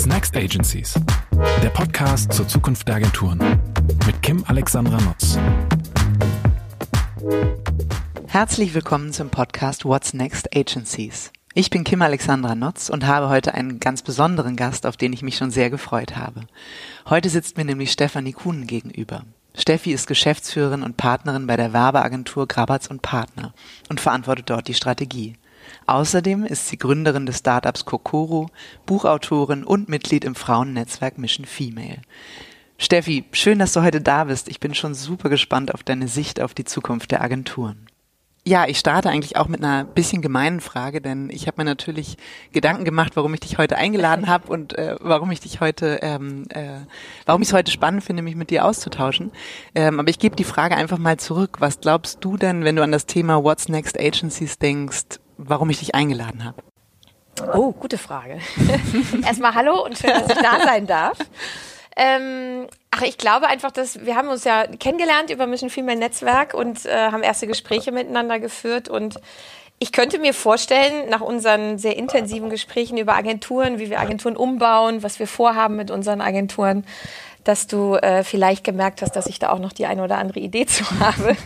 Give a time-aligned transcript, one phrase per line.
[0.00, 0.94] What's Next Agencies?
[1.62, 3.38] Der Podcast zur Zukunft der Agenturen
[4.06, 5.38] mit Kim Alexandra Nutz.
[8.26, 11.30] Herzlich willkommen zum Podcast What's Next Agencies.
[11.52, 15.20] Ich bin Kim Alexandra Notz und habe heute einen ganz besonderen Gast, auf den ich
[15.20, 16.46] mich schon sehr gefreut habe.
[17.10, 19.24] Heute sitzt mir nämlich Stefanie Kuhn gegenüber.
[19.54, 23.52] Steffi ist Geschäftsführerin und Partnerin bei der Werbeagentur Grabatz und Partner
[23.90, 25.36] und verantwortet dort die Strategie.
[25.86, 28.48] Außerdem ist sie Gründerin des Startups Kokoro,
[28.86, 32.02] Buchautorin und Mitglied im Frauennetzwerk Mission Female.
[32.78, 34.48] Steffi, schön, dass du heute da bist.
[34.48, 37.86] Ich bin schon super gespannt auf deine Sicht auf die Zukunft der Agenturen.
[38.46, 42.16] Ja, ich starte eigentlich auch mit einer bisschen gemeinen Frage, denn ich habe mir natürlich
[42.52, 46.46] Gedanken gemacht, warum ich dich heute eingeladen habe und äh, warum ich dich heute, ähm,
[46.48, 46.80] äh,
[47.26, 49.30] warum ich es heute spannend finde, mich mit dir auszutauschen.
[49.74, 51.58] Ähm, aber ich gebe die Frage einfach mal zurück.
[51.58, 55.78] Was glaubst du denn, wenn du an das Thema What's Next Agencies denkst, warum ich
[55.78, 56.62] dich eingeladen habe?
[57.54, 58.38] Oh, gute Frage.
[59.24, 61.18] Erstmal hallo und schön, dass ich da sein darf.
[61.96, 66.54] Ähm, ach, ich glaube einfach, dass wir haben uns ja kennengelernt über Mission Female Netzwerk
[66.54, 69.16] und äh, haben erste Gespräche miteinander geführt und
[69.82, 75.02] ich könnte mir vorstellen, nach unseren sehr intensiven Gesprächen über Agenturen, wie wir Agenturen umbauen,
[75.02, 76.84] was wir vorhaben mit unseren Agenturen,
[77.44, 80.40] dass du äh, vielleicht gemerkt hast, dass ich da auch noch die eine oder andere
[80.40, 81.36] Idee zu habe.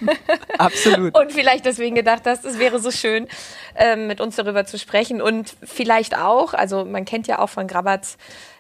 [0.59, 1.17] Absolut.
[1.17, 3.29] und vielleicht deswegen gedacht hast, es wäre so schön,
[3.77, 5.21] ähm, mit uns darüber zu sprechen.
[5.21, 8.17] Und vielleicht auch, also man kennt ja auch von Grabatz,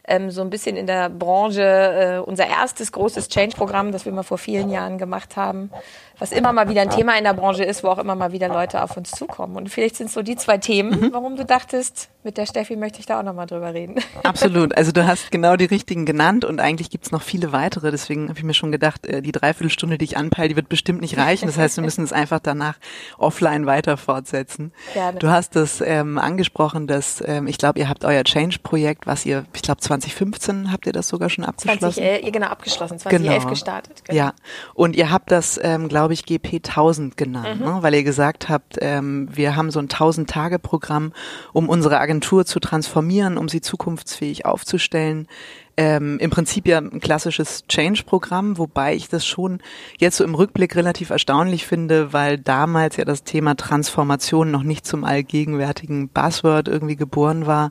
[0.06, 4.22] ähm, so ein bisschen in der Branche äh, unser erstes großes Change-Programm, das wir mal
[4.22, 5.70] vor vielen Jahren gemacht haben,
[6.18, 8.48] was immer mal wieder ein Thema in der Branche ist, wo auch immer mal wieder
[8.48, 9.56] Leute auf uns zukommen.
[9.56, 11.12] Und vielleicht sind es so die zwei Themen, mhm.
[11.12, 13.96] warum du dachtest, mit der Steffi möchte ich da auch nochmal drüber reden.
[14.22, 14.76] Absolut.
[14.76, 17.90] Also du hast genau die richtigen genannt und eigentlich gibt's noch viele weitere.
[17.90, 21.00] Deswegen habe ich mir schon gedacht, äh, die Dreiviertelstunde, die ich anpeile, die wird bestimmt
[21.00, 21.46] nicht reichen.
[21.46, 22.76] Das heißt, wir müssen es einfach danach
[23.18, 24.72] offline weiter fortsetzen.
[25.04, 25.18] Gerne.
[25.18, 29.44] Du hast es ähm, angesprochen, dass ähm, ich glaube, ihr habt euer Change-Projekt, was ihr,
[29.54, 31.80] ich glaube 2015 habt ihr das sogar schon abgeschlossen.
[31.80, 33.50] 2011, genau, abgeschlossen, 2011 genau.
[33.50, 34.02] gestartet.
[34.04, 34.18] Genau.
[34.18, 34.32] Ja,
[34.72, 37.66] und ihr habt das, ähm, glaube ich, GP 1000 genannt, mhm.
[37.66, 37.78] ne?
[37.80, 41.12] weil ihr gesagt habt, ähm, wir haben so ein 1000-Tage-Programm,
[41.52, 45.28] um unsere Agentur zu transformieren, um sie zukunftsfähig aufzustellen
[45.76, 49.60] ähm, im Prinzip ja ein klassisches Change-Programm, wobei ich das schon
[49.98, 54.86] jetzt so im Rückblick relativ erstaunlich finde, weil damals ja das Thema Transformation noch nicht
[54.86, 57.70] zum allgegenwärtigen Buzzword irgendwie geboren war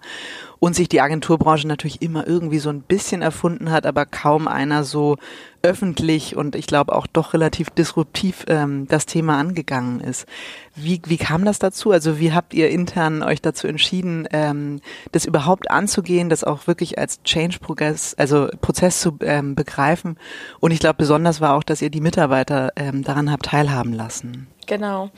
[0.63, 4.85] und sich die Agenturbranche natürlich immer irgendwie so ein bisschen erfunden hat, aber kaum einer
[4.85, 5.17] so
[5.61, 10.25] öffentlich und ich glaube auch doch relativ disruptiv ähm, das Thema angegangen ist.
[10.73, 11.91] Wie, wie kam das dazu?
[11.91, 14.79] Also wie habt ihr intern euch dazu entschieden, ähm,
[15.11, 20.17] das überhaupt anzugehen, das auch wirklich als Change-Prozess, also Prozess zu ähm, begreifen?
[20.61, 24.47] Und ich glaube besonders war auch, dass ihr die Mitarbeiter ähm, daran habt teilhaben lassen.
[24.67, 25.09] Genau.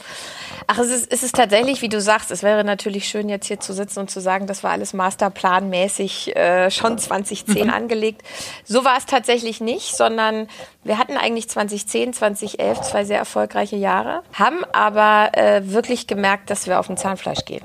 [0.68, 3.60] Ach, es ist, es ist tatsächlich, wie du sagst, es wäre natürlich schön, jetzt hier
[3.60, 7.70] zu sitzen und zu sagen, das war alles masterplanmäßig äh, schon 2010 mhm.
[7.74, 8.22] angelegt.
[8.64, 10.48] So war es tatsächlich nicht, sondern
[10.84, 16.68] wir hatten eigentlich 2010, 2011 zwei sehr erfolgreiche Jahre, haben aber äh, wirklich gemerkt, dass
[16.68, 17.64] wir auf dem Zahnfleisch gehen.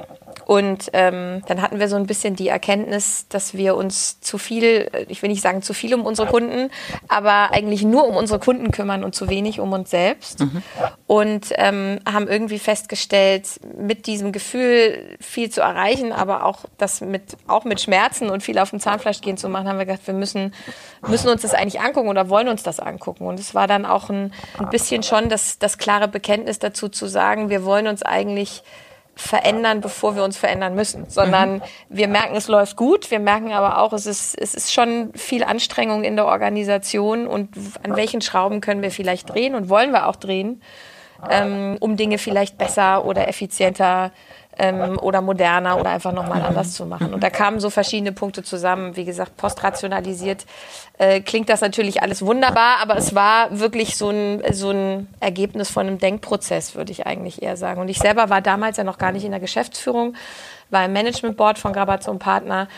[0.50, 4.90] Und ähm, dann hatten wir so ein bisschen die Erkenntnis, dass wir uns zu viel,
[5.06, 6.72] ich will nicht sagen zu viel um unsere Kunden,
[7.06, 10.40] aber eigentlich nur um unsere Kunden kümmern und zu wenig um uns selbst.
[10.40, 10.62] Mhm.
[11.06, 17.36] Und ähm, haben irgendwie festgestellt, mit diesem Gefühl viel zu erreichen, aber auch das mit,
[17.46, 20.14] auch mit Schmerzen und viel auf dem Zahnfleisch gehen zu machen, haben wir gedacht, wir
[20.14, 20.52] müssen,
[21.06, 23.24] müssen uns das eigentlich angucken oder wollen uns das angucken.
[23.28, 27.06] Und es war dann auch ein, ein bisschen schon das, das klare Bekenntnis dazu zu
[27.06, 28.64] sagen, wir wollen uns eigentlich
[29.20, 31.62] verändern, bevor wir uns verändern müssen, sondern mhm.
[31.88, 35.44] wir merken, es läuft gut, wir merken aber auch, es ist, es ist schon viel
[35.44, 37.26] Anstrengung in der Organisation.
[37.26, 37.50] Und
[37.82, 40.62] an welchen Schrauben können wir vielleicht drehen und wollen wir auch drehen,
[41.30, 44.10] ähm, um Dinge vielleicht besser oder effizienter
[44.60, 47.14] ähm, oder moderner oder einfach nochmal anders zu machen.
[47.14, 48.96] Und da kamen so verschiedene Punkte zusammen.
[48.96, 50.44] Wie gesagt, postrationalisiert
[50.98, 55.70] äh, klingt das natürlich alles wunderbar, aber es war wirklich so ein, so ein Ergebnis
[55.70, 57.80] von einem Denkprozess, würde ich eigentlich eher sagen.
[57.80, 60.14] Und ich selber war damals ja noch gar nicht in der Geschäftsführung,
[60.68, 62.68] war im Management Board von Grabatz und Partner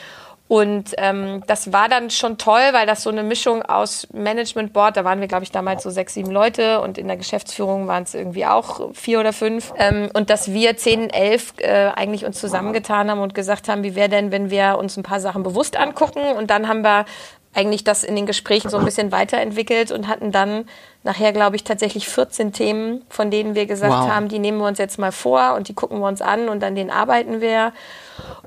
[0.53, 4.99] und ähm, das war dann schon toll, weil das so eine Mischung aus Management Board,
[4.99, 8.03] da waren wir, glaube ich, damals so sechs, sieben Leute und in der Geschäftsführung waren
[8.03, 9.73] es irgendwie auch vier oder fünf.
[9.79, 13.95] Ähm, und dass wir zehn, elf äh, eigentlich uns zusammengetan haben und gesagt haben, wie
[13.95, 17.07] wäre denn, wenn wir uns ein paar Sachen bewusst angucken und dann haben wir
[17.55, 20.65] eigentlich das in den Gesprächen so ein bisschen weiterentwickelt und hatten dann
[21.03, 24.09] nachher, glaube ich, tatsächlich 14 Themen, von denen wir gesagt wow.
[24.09, 26.65] haben, die nehmen wir uns jetzt mal vor und die gucken wir uns an und
[26.65, 27.73] an denen arbeiten wir.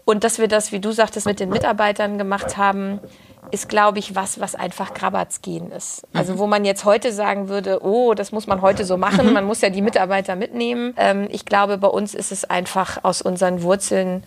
[0.06, 3.00] Und dass wir das, wie du sagtest, mit den Mitarbeitern gemacht haben,
[3.52, 6.08] ist, glaube ich, was, was einfach Grabatz gehen ist.
[6.14, 9.46] Also wo man jetzt heute sagen würde, oh, das muss man heute so machen, man
[9.46, 10.96] muss ja die Mitarbeiter mitnehmen.
[10.98, 14.24] Ähm, ich glaube, bei uns ist es einfach aus unseren Wurzeln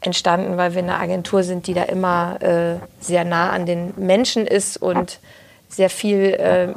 [0.00, 4.46] entstanden, weil wir eine Agentur sind, die da immer äh, sehr nah an den Menschen
[4.46, 5.18] ist und
[5.68, 6.72] sehr viel äh,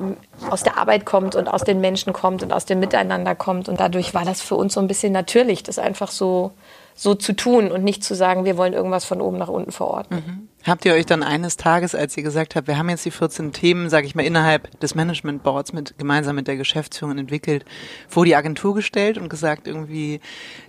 [0.50, 3.70] aus der Arbeit kommt und aus den Menschen kommt und aus dem Miteinander kommt.
[3.70, 6.52] Und dadurch war das für uns so ein bisschen natürlich, das einfach so,
[6.94, 10.16] so zu tun und nicht zu sagen, wir wollen irgendwas von oben nach unten verorten.
[10.16, 10.48] Mhm.
[10.64, 13.52] Habt ihr euch dann eines Tages, als ihr gesagt habt, wir haben jetzt die 14
[13.52, 17.66] Themen, sage ich mal, innerhalb des Management Boards mit, gemeinsam mit der Geschäftsführung entwickelt,
[18.08, 20.20] vor die Agentur gestellt und gesagt irgendwie,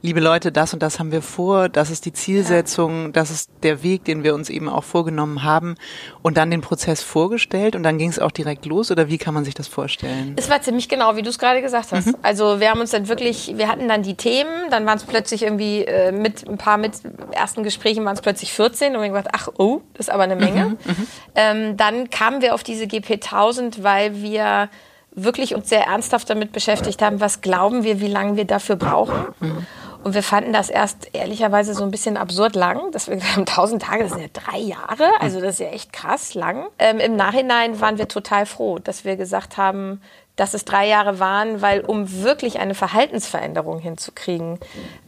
[0.00, 3.82] liebe Leute, das und das haben wir vor, das ist die Zielsetzung, das ist der
[3.82, 5.74] Weg, den wir uns eben auch vorgenommen haben
[6.22, 9.34] und dann den Prozess vorgestellt und dann ging es auch direkt los oder wie kann
[9.34, 10.34] man sich das vorstellen?
[10.36, 12.06] Es war ziemlich genau, wie du es gerade gesagt hast.
[12.06, 12.16] Mhm.
[12.22, 15.42] Also wir haben uns dann wirklich, wir hatten dann die Themen, dann waren es plötzlich
[15.42, 16.92] irgendwie äh, mit ein paar mit
[17.32, 20.22] ersten Gesprächen waren es plötzlich 14 und wir haben gesagt, ach oh, das ist aber
[20.24, 20.66] eine Menge.
[20.66, 24.68] Mhm, mhm, ähm, dann kamen wir auf diese GP 1000, weil wir
[25.14, 29.26] wirklich uns sehr ernsthaft damit beschäftigt haben, was glauben wir, wie lange wir dafür brauchen.
[29.40, 29.66] Mhm.
[30.04, 33.46] Und wir fanden das erst ehrlicherweise so ein bisschen absurd lang, dass wir gesagt haben,
[33.46, 36.66] 1000 Tage, das sind ja drei Jahre, also das ist ja echt krass lang.
[36.78, 40.00] Ähm, Im Nachhinein waren wir total froh, dass wir gesagt haben,
[40.36, 44.58] dass es drei Jahre waren, weil um wirklich eine Verhaltensveränderung hinzukriegen,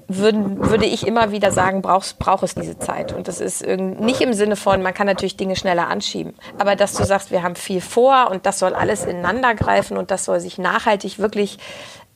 [0.07, 3.13] würden, würde ich immer wieder sagen, brauchst, braucht es diese Zeit.
[3.13, 6.35] Und das ist nicht im Sinne von, man kann natürlich Dinge schneller anschieben.
[6.59, 10.11] Aber dass du sagst, wir haben viel vor und das soll alles ineinander greifen und
[10.11, 11.59] das soll sich nachhaltig wirklich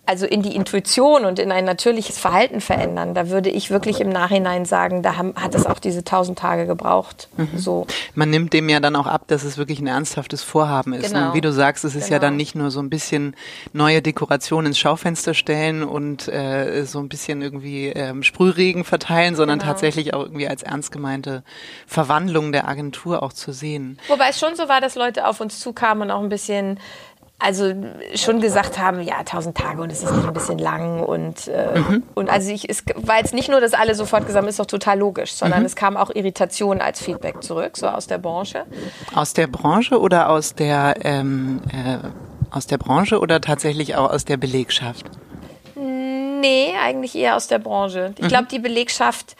[0.08, 3.12] also in die Intuition und in ein natürliches Verhalten verändern.
[3.12, 6.66] Da würde ich wirklich im Nachhinein sagen, da haben, hat es auch diese tausend Tage
[6.66, 7.28] gebraucht.
[7.36, 7.58] Mhm.
[7.58, 7.86] So.
[8.14, 11.12] Man nimmt dem ja dann auch ab, dass es wirklich ein ernsthaftes Vorhaben ist.
[11.12, 11.18] Ne?
[11.18, 11.26] Genau.
[11.26, 12.14] Und wie du sagst, es ist genau.
[12.14, 13.36] ja dann nicht nur so ein bisschen
[13.74, 19.58] neue Dekoration ins Schaufenster stellen und äh, so ein bisschen irgendwie ähm, Sprühregen verteilen, sondern
[19.58, 19.72] genau.
[19.72, 21.42] tatsächlich auch irgendwie als ernst gemeinte
[21.86, 23.98] Verwandlung der Agentur auch zu sehen.
[24.08, 26.80] Wobei es schon so war, dass Leute auf uns zukamen und auch ein bisschen
[27.38, 27.72] also
[28.16, 31.78] schon gesagt haben, ja, tausend Tage und es ist nicht ein bisschen lang und, äh,
[31.78, 32.02] mhm.
[32.14, 34.66] und also ich, es war jetzt nicht nur, dass alle sofort gesagt haben, ist doch
[34.66, 35.66] total logisch, sondern mhm.
[35.66, 38.64] es kam auch Irritation als Feedback zurück, so aus der Branche.
[39.14, 41.98] Aus der Branche oder aus der, ähm, äh,
[42.50, 45.06] aus der Branche oder tatsächlich auch aus der Belegschaft?
[45.76, 48.14] Nee, eigentlich eher aus der Branche.
[48.16, 48.28] Ich mhm.
[48.28, 49.36] glaube, die Belegschaft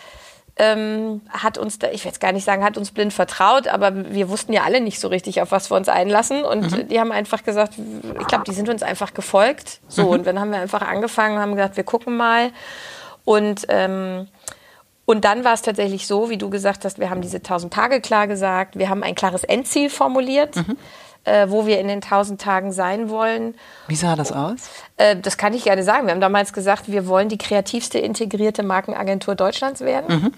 [0.58, 4.12] ähm, hat uns, da, ich will jetzt gar nicht sagen, hat uns blind vertraut, aber
[4.12, 6.44] wir wussten ja alle nicht so richtig, auf was wir uns einlassen.
[6.44, 6.88] Und mhm.
[6.88, 7.74] die haben einfach gesagt,
[8.20, 9.80] ich glaube, die sind uns einfach gefolgt.
[9.88, 10.08] So, mhm.
[10.08, 12.50] und dann haben wir einfach angefangen und haben gesagt, wir gucken mal.
[13.24, 14.28] Und ähm,
[15.04, 18.02] und dann war es tatsächlich so, wie du gesagt hast, wir haben diese 1000 Tage
[18.02, 20.56] klar gesagt, wir haben ein klares Endziel formuliert.
[20.56, 20.76] Mhm
[21.28, 23.54] äh, wo wir in den 1000 Tagen sein wollen.
[23.86, 24.70] Wie sah das aus?
[24.96, 26.06] Äh, das kann ich gerne sagen.
[26.06, 30.22] Wir haben damals gesagt, wir wollen die kreativste integrierte Markenagentur Deutschlands werden.
[30.22, 30.32] Mhm.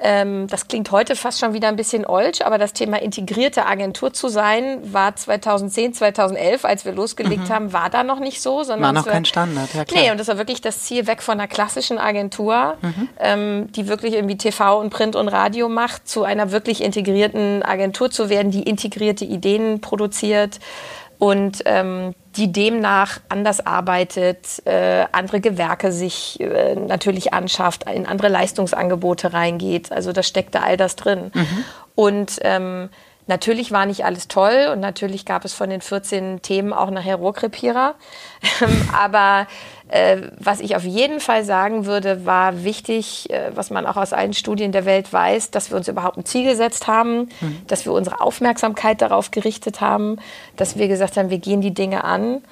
[0.00, 4.12] Ähm, das klingt heute fast schon wieder ein bisschen old, aber das Thema integrierte Agentur
[4.12, 7.52] zu sein, war 2010, 2011, als wir losgelegt mhm.
[7.52, 8.64] haben, war da noch nicht so.
[8.64, 10.02] Sondern war noch kein Standard, ja klar.
[10.02, 13.08] Nee, und das war wirklich das Ziel, weg von einer klassischen Agentur, mhm.
[13.20, 18.10] ähm, die wirklich irgendwie TV und Print und Radio macht, zu einer wirklich integrierten Agentur
[18.10, 20.58] zu werden, die integrierte Ideen produziert
[21.18, 28.28] und ähm, die demnach anders arbeitet, äh, andere Gewerke sich äh, natürlich anschafft, in andere
[28.28, 29.92] Leistungsangebote reingeht.
[29.92, 31.30] Also da steckt da all das drin.
[31.32, 31.64] Mhm.
[31.94, 32.90] Und ähm,
[33.26, 37.16] Natürlich war nicht alles toll und natürlich gab es von den 14 Themen auch nachher
[37.16, 37.94] Rohrkrepierer.
[38.92, 39.46] Aber
[39.88, 44.12] äh, was ich auf jeden Fall sagen würde, war wichtig, äh, was man auch aus
[44.12, 47.62] allen Studien der Welt weiß, dass wir uns überhaupt ein Ziel gesetzt haben, mhm.
[47.66, 50.18] dass wir unsere Aufmerksamkeit darauf gerichtet haben,
[50.56, 52.42] dass wir gesagt haben, wir gehen die Dinge an.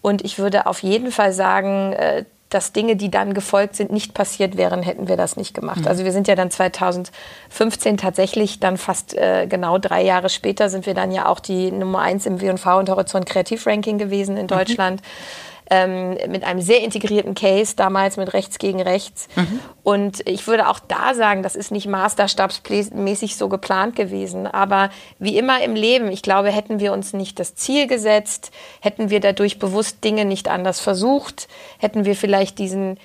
[0.00, 2.24] Und ich würde auf jeden Fall sagen, äh,
[2.54, 5.80] dass Dinge, die dann gefolgt sind, nicht passiert wären, hätten wir das nicht gemacht.
[5.80, 5.88] Mhm.
[5.88, 10.86] Also wir sind ja dann 2015 tatsächlich dann fast äh, genau drei Jahre später sind
[10.86, 14.48] wir dann ja auch die Nummer eins im W&V und Horizont Kreativranking gewesen in mhm.
[14.48, 15.00] Deutschland.
[15.00, 19.26] Mhm ähm, mit einem sehr integrierten Case, damals mit rechts gegen rechts.
[19.36, 19.60] Mhm.
[19.82, 24.46] Und ich würde auch da sagen, das ist nicht maßstabsmäßig so geplant gewesen.
[24.46, 28.50] Aber wie immer im Leben, ich glaube, hätten wir uns nicht das Ziel gesetzt,
[28.80, 31.48] hätten wir dadurch bewusst Dinge nicht anders versucht,
[31.78, 32.98] hätten wir vielleicht diesen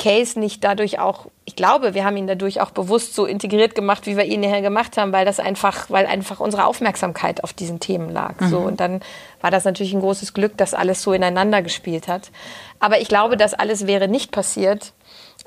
[0.00, 4.06] Case nicht dadurch auch, ich glaube, wir haben ihn dadurch auch bewusst so integriert gemacht,
[4.06, 7.80] wie wir ihn nachher gemacht haben, weil das einfach, weil einfach unsere Aufmerksamkeit auf diesen
[7.80, 8.40] Themen lag.
[8.40, 8.48] Mhm.
[8.48, 9.02] So und dann
[9.42, 12.30] war das natürlich ein großes Glück, dass alles so ineinander gespielt hat.
[12.78, 14.94] Aber ich glaube, das alles wäre nicht passiert,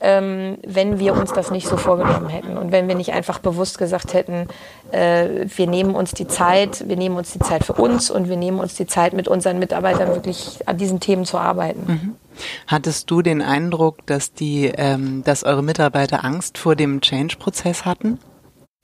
[0.02, 3.78] ähm, wenn wir uns das nicht so vorgenommen hätten und wenn wir nicht einfach bewusst
[3.78, 4.48] gesagt hätten,
[4.92, 8.38] äh, wir nehmen uns die Zeit, wir nehmen uns die Zeit für uns und wir
[8.38, 11.84] nehmen uns die Zeit, mit unseren Mitarbeitern wirklich an diesen Themen zu arbeiten.
[11.88, 12.16] Mhm.
[12.68, 18.20] Hattest du den Eindruck, dass die, ähm, dass eure Mitarbeiter Angst vor dem Change-Prozess hatten?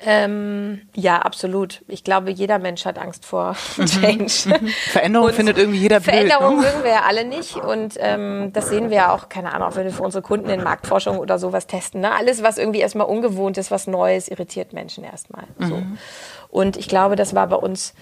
[0.02, 1.82] Ähm, ja, absolut.
[1.90, 3.86] Ich glaube, jeder Mensch hat Angst vor mhm.
[3.86, 4.32] Change.
[4.92, 6.14] Veränderung und findet irgendwie jeder blöd.
[6.14, 6.68] Veränderung ne?
[6.68, 7.58] mögen wir ja alle nicht.
[7.58, 10.50] Und ähm, das sehen wir ja auch, keine Ahnung, auch wenn wir für unsere Kunden
[10.50, 12.02] in Marktforschung oder sowas testen.
[12.02, 12.14] Ne?
[12.14, 15.44] Alles, was irgendwie erstmal ungewohnt ist, was Neues, irritiert Menschen erstmal.
[15.60, 15.76] So.
[15.76, 15.98] Mhm.
[16.50, 17.94] Und ich glaube, das war bei uns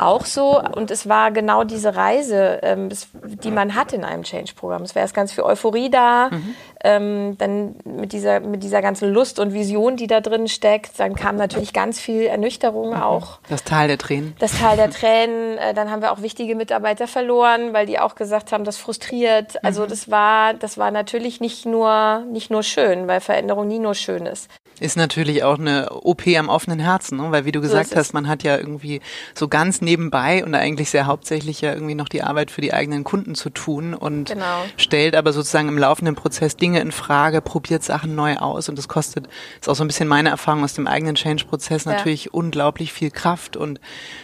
[0.00, 0.60] auch so.
[0.60, 2.88] Und es war genau diese Reise, ähm,
[3.22, 4.82] die man hat in einem Change-Programm.
[4.82, 6.54] Es wäre erst ganz viel Euphorie da, mhm.
[6.82, 10.98] ähm, dann mit dieser, mit dieser ganzen Lust und Vision, die da drin steckt.
[10.98, 13.02] Dann kam natürlich ganz viel Ernüchterung mhm.
[13.02, 13.38] auch.
[13.48, 14.34] Das Tal der Tränen.
[14.38, 15.58] Das Tal der Tränen.
[15.58, 19.62] Äh, dann haben wir auch wichtige Mitarbeiter verloren, weil die auch gesagt haben, das frustriert.
[19.64, 19.88] Also mhm.
[19.88, 24.26] das war, das war natürlich nicht nur, nicht nur schön, weil Veränderung nie nur schön
[24.26, 24.48] ist.
[24.80, 27.30] Ist natürlich auch eine OP am offenen Herzen, ne?
[27.30, 29.00] weil wie du gesagt so hast, man hat ja irgendwie
[29.34, 33.04] so ganz nebenbei und eigentlich sehr hauptsächlich ja irgendwie noch die Arbeit für die eigenen
[33.04, 34.64] Kunden zu tun und genau.
[34.78, 38.88] stellt aber sozusagen im laufenden Prozess Dinge in Frage, probiert Sachen neu aus und das
[38.88, 39.28] kostet,
[39.60, 41.92] ist auch so ein bisschen meine Erfahrung aus dem eigenen Change-Prozess ja.
[41.92, 43.80] natürlich unglaublich viel Kraft und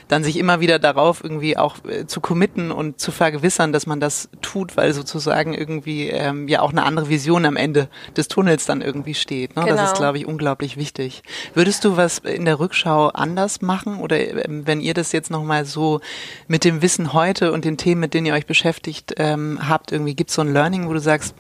[0.09, 4.01] dann sich immer wieder darauf irgendwie auch äh, zu committen und zu vergewissern, dass man
[4.01, 8.65] das tut, weil sozusagen irgendwie ähm, ja auch eine andere Vision am Ende des Tunnels
[8.65, 9.55] dann irgendwie steht.
[9.55, 9.65] Ne?
[9.65, 9.77] Genau.
[9.77, 10.01] Das ist, genau.
[10.01, 11.23] glaube ich, unglaublich unglaublich wichtig.
[11.55, 15.65] Würdest du was in der Rückschau anders machen oder ähm, wenn ihr das jetzt nochmal
[15.65, 16.01] so
[16.47, 20.15] mit dem Wissen heute und den Themen, mit denen ihr euch beschäftigt ähm, habt, irgendwie
[20.15, 21.35] gibt es so ein Learning, wo du sagst,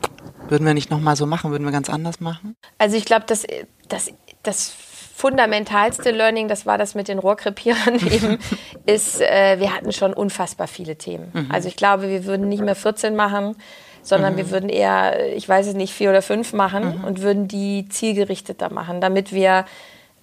[0.48, 2.56] würden wir nicht nochmal so machen, würden wir ganz anders machen?
[2.78, 3.46] Also ich glaube, dass
[3.88, 4.10] das,
[4.42, 4.74] das
[5.14, 8.38] fundamentalste Learning, das war das mit den Rohrkrepierern eben,
[8.86, 11.30] ist, äh, wir hatten schon unfassbar viele Themen.
[11.32, 11.48] Mhm.
[11.52, 13.54] Also ich glaube, wir würden nicht mehr 14 machen,
[14.06, 14.36] sondern mhm.
[14.38, 17.04] wir würden eher, ich weiß es nicht, vier oder fünf machen mhm.
[17.04, 19.64] und würden die zielgerichteter machen, damit wir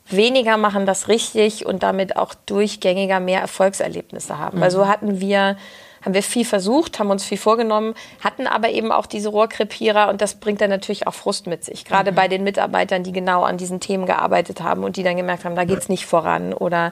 [0.10, 4.58] weniger machen das richtig und damit auch durchgängiger mehr Erfolgserlebnisse haben.
[4.58, 4.62] Mhm.
[4.62, 5.58] Weil so hatten wir
[6.04, 10.22] haben wir viel versucht, haben uns viel vorgenommen, hatten aber eben auch diese Rohrkrepierer und
[10.22, 11.86] das bringt dann natürlich auch Frust mit sich.
[11.86, 12.16] Gerade mhm.
[12.16, 15.56] bei den Mitarbeitern, die genau an diesen Themen gearbeitet haben und die dann gemerkt haben,
[15.56, 16.92] da geht's nicht voran oder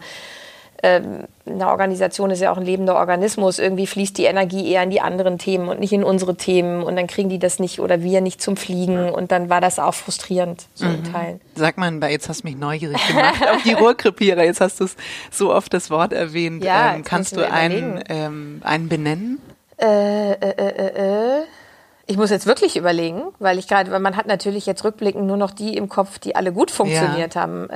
[0.84, 3.60] ähm, eine Organisation ist ja auch ein lebender Organismus.
[3.60, 6.84] Irgendwie fließt die Energie eher in die anderen Themen und nicht in unsere Themen.
[6.84, 9.10] Und dann kriegen die das nicht oder wir nicht zum Fliegen.
[9.10, 10.96] Und dann war das auch frustrierend, so mhm.
[10.96, 11.42] in Teilen.
[11.56, 14.44] Sag mal, jetzt hast du mich neugierig gemacht auf die Rohrkrepierer.
[14.44, 14.88] Jetzt hast du
[15.30, 16.64] so oft das Wort erwähnt.
[16.64, 19.40] Ja, ähm, kannst du einen, ähm, einen benennen?
[19.80, 21.44] Äh, äh, äh, äh.
[22.08, 25.38] Ich muss jetzt wirklich überlegen, weil ich gerade, weil man hat natürlich jetzt rückblickend nur
[25.38, 27.42] noch die im Kopf, die alle gut funktioniert ja.
[27.42, 27.70] haben.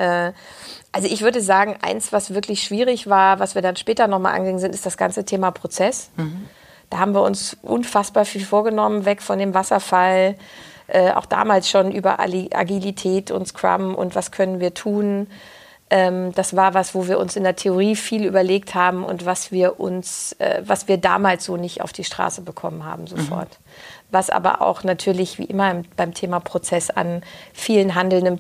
[0.96, 4.62] Also ich würde sagen, eins, was wirklich schwierig war, was wir dann später nochmal angegangen
[4.62, 6.10] sind, ist das ganze Thema Prozess.
[6.16, 6.48] Mhm.
[6.90, 10.36] Da haben wir uns unfassbar viel vorgenommen, weg von dem Wasserfall,
[10.88, 15.28] äh, auch damals schon über Agilität und Scrum und was können wir tun.
[15.90, 19.52] Ähm, das war was, wo wir uns in der Theorie viel überlegt haben und was
[19.52, 23.50] wir uns, äh, was wir damals so nicht auf die Straße bekommen haben sofort.
[23.50, 27.22] Mhm was aber auch natürlich wie immer beim Thema Prozess an
[27.54, 28.40] vielen handelnden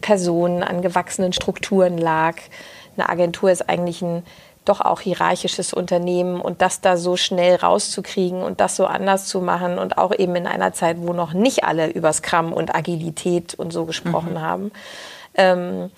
[0.00, 2.36] Personen, an gewachsenen Strukturen lag.
[2.96, 4.24] Eine Agentur ist eigentlich ein
[4.64, 9.40] doch auch hierarchisches Unternehmen und das da so schnell rauszukriegen und das so anders zu
[9.40, 13.54] machen und auch eben in einer Zeit, wo noch nicht alle über Scrum und Agilität
[13.54, 14.40] und so gesprochen mhm.
[14.40, 14.72] haben.
[15.34, 15.90] Ähm,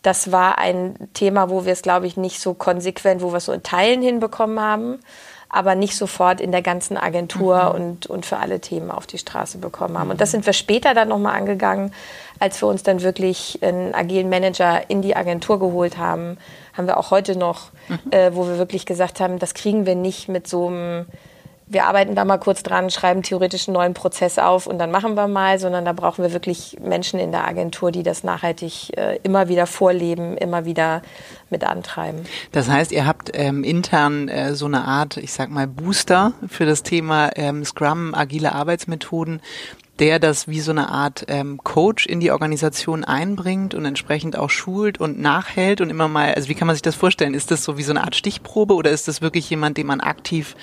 [0.00, 3.46] das war ein Thema, wo wir es, glaube ich, nicht so konsequent, wo wir es
[3.46, 5.00] so in Teilen hinbekommen haben
[5.48, 7.74] aber nicht sofort in der ganzen Agentur mhm.
[7.74, 10.10] und, und für alle Themen auf die Straße bekommen haben.
[10.10, 11.92] Und das sind wir später dann nochmal angegangen,
[12.38, 16.36] als wir uns dann wirklich einen agilen Manager in die Agentur geholt haben,
[16.74, 18.12] haben wir auch heute noch, mhm.
[18.12, 21.06] äh, wo wir wirklich gesagt haben, das kriegen wir nicht mit so einem
[21.68, 25.14] wir arbeiten da mal kurz dran, schreiben theoretisch einen neuen Prozess auf und dann machen
[25.14, 29.18] wir mal, sondern da brauchen wir wirklich Menschen in der Agentur, die das nachhaltig äh,
[29.24, 31.02] immer wieder vorleben, immer wieder
[31.50, 32.24] mit antreiben.
[32.52, 36.66] Das heißt, ihr habt ähm, intern äh, so eine Art, ich sag mal, Booster für
[36.66, 39.40] das Thema ähm, Scrum, agile Arbeitsmethoden,
[39.98, 44.50] der das wie so eine Art ähm, Coach in die Organisation einbringt und entsprechend auch
[44.50, 47.34] schult und nachhält und immer mal, also wie kann man sich das vorstellen?
[47.34, 50.00] Ist das so wie so eine Art Stichprobe oder ist das wirklich jemand, den man
[50.00, 50.54] aktiv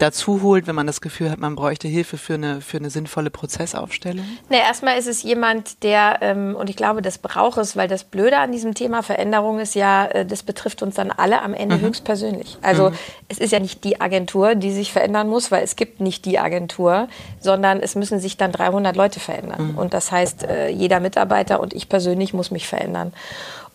[0.00, 3.30] dazu holt, wenn man das Gefühl hat, man bräuchte Hilfe für eine, für eine sinnvolle
[3.30, 4.24] Prozessaufstellung?
[4.48, 8.04] Ne, erstmal ist es jemand, der, ähm, und ich glaube, das braucht es, weil das
[8.04, 11.76] Blöde an diesem Thema Veränderung ist ja, äh, das betrifft uns dann alle am Ende
[11.76, 11.82] mhm.
[11.82, 12.58] höchstpersönlich.
[12.62, 12.94] Also mhm.
[13.28, 16.38] es ist ja nicht die Agentur, die sich verändern muss, weil es gibt nicht die
[16.38, 17.08] Agentur,
[17.40, 19.72] sondern es müssen sich dann 300 Leute verändern.
[19.72, 19.78] Mhm.
[19.78, 23.12] Und das heißt, äh, jeder Mitarbeiter und ich persönlich muss mich verändern.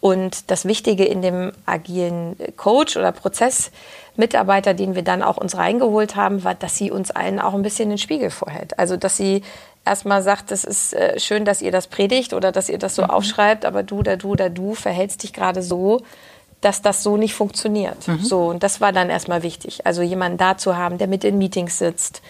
[0.01, 3.71] Und das Wichtige in dem agilen Coach oder Prozess
[4.17, 7.63] Mitarbeiter, den wir dann auch uns reingeholt haben, war, dass sie uns allen auch ein
[7.63, 8.77] bisschen den Spiegel vorhält.
[8.79, 9.41] Also, dass sie
[9.83, 13.03] erstmal sagt, es ist äh, schön, dass ihr das predigt oder dass ihr das so
[13.03, 13.09] mhm.
[13.09, 16.01] aufschreibt, aber du, da du, da du verhältst dich gerade so,
[16.61, 18.07] dass das so nicht funktioniert.
[18.07, 18.19] Mhm.
[18.19, 19.85] So, und das war dann erstmal wichtig.
[19.85, 22.21] Also jemanden da zu haben, der mit in Meetings sitzt,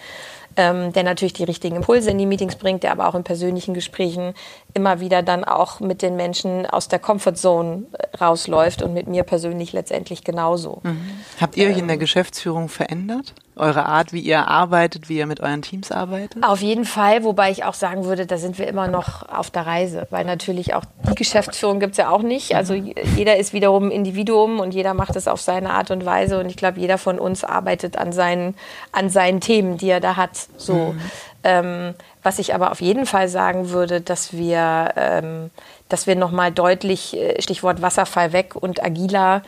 [0.56, 3.74] ähm, der natürlich die richtigen Impulse in die Meetings bringt, der aber auch in persönlichen
[3.74, 4.34] Gesprächen
[4.76, 9.22] immer wieder dann auch mit den Menschen aus der Comfortzone äh, rausläuft und mit mir
[9.22, 10.80] persönlich letztendlich genauso.
[10.82, 11.00] Mhm.
[11.40, 13.32] Habt ihr euch in der Geschäftsführung verändert?
[13.58, 16.44] Eure Art, wie ihr arbeitet, wie ihr mit euren Teams arbeitet?
[16.44, 19.66] Auf jeden Fall, wobei ich auch sagen würde, da sind wir immer noch auf der
[19.66, 22.54] Reise, weil natürlich auch die Geschäftsführung gibt es ja auch nicht.
[22.54, 26.50] Also jeder ist wiederum Individuum und jeder macht es auf seine Art und Weise und
[26.50, 28.54] ich glaube, jeder von uns arbeitet an seinen,
[28.92, 30.36] an seinen Themen, die er da hat.
[30.58, 30.74] So.
[30.92, 31.00] Mhm.
[31.46, 35.52] Ähm, was ich aber auf jeden Fall sagen würde, dass wir, ähm,
[35.88, 39.42] dass wir nochmal deutlich, äh, Stichwort Wasserfall weg und agiler,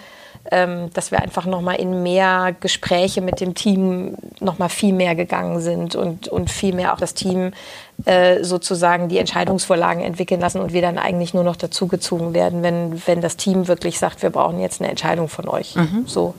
[0.51, 5.61] ähm, dass wir einfach nochmal in mehr Gespräche mit dem Team nochmal viel mehr gegangen
[5.61, 7.53] sind und, und viel mehr auch das Team
[8.05, 13.03] äh, sozusagen die Entscheidungsvorlagen entwickeln lassen und wir dann eigentlich nur noch dazugezogen werden, wenn,
[13.07, 15.75] wenn das Team wirklich sagt, wir brauchen jetzt eine Entscheidung von euch.
[15.75, 16.05] Mhm.
[16.07, 16.35] So.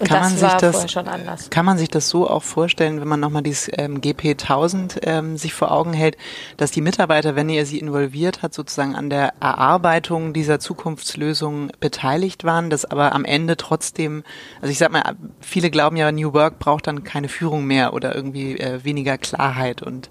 [0.00, 1.48] Und kann das war das, vorher schon anders.
[1.50, 5.36] Kann man sich das so auch vorstellen, wenn man nochmal dieses ähm, GP 1000 ähm,
[5.36, 6.16] sich vor Augen hält,
[6.56, 12.42] dass die Mitarbeiter, wenn ihr sie involviert hat, sozusagen an der Erarbeitung dieser Zukunftslösung beteiligt
[12.42, 14.24] waren, dass aber am Ende trotzdem,
[14.60, 18.14] also ich sag mal, viele glauben ja, New Work braucht dann keine Führung mehr oder
[18.14, 20.10] irgendwie äh, weniger Klarheit und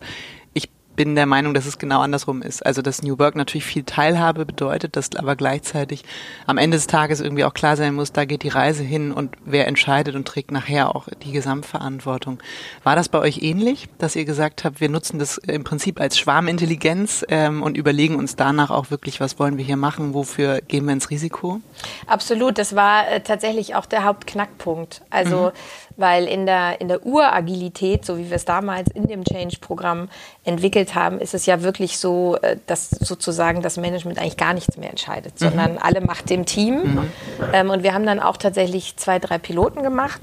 [0.95, 2.65] bin der Meinung, dass es genau andersrum ist.
[2.65, 6.03] Also dass New Work natürlich viel Teilhabe bedeutet, dass aber gleichzeitig
[6.45, 9.35] am Ende des Tages irgendwie auch klar sein muss, da geht die Reise hin und
[9.45, 12.39] wer entscheidet und trägt nachher auch die Gesamtverantwortung.
[12.83, 16.17] War das bei euch ähnlich, dass ihr gesagt habt, wir nutzen das im Prinzip als
[16.17, 20.85] Schwarmintelligenz ähm, und überlegen uns danach auch wirklich, was wollen wir hier machen, wofür gehen
[20.85, 21.61] wir ins Risiko?
[22.07, 25.01] Absolut, das war äh, tatsächlich auch der Hauptknackpunkt.
[25.09, 29.23] Also mhm weil in der, in der Uragilität, so wie wir es damals in dem
[29.23, 30.09] Change-Programm
[30.43, 34.77] entwickelt haben, ist es ja wirklich so, äh, dass sozusagen das Management eigentlich gar nichts
[34.77, 35.45] mehr entscheidet, mhm.
[35.45, 36.75] sondern alle macht dem Team.
[36.75, 37.11] Mhm.
[37.53, 40.21] Ähm, und wir haben dann auch tatsächlich zwei, drei Piloten gemacht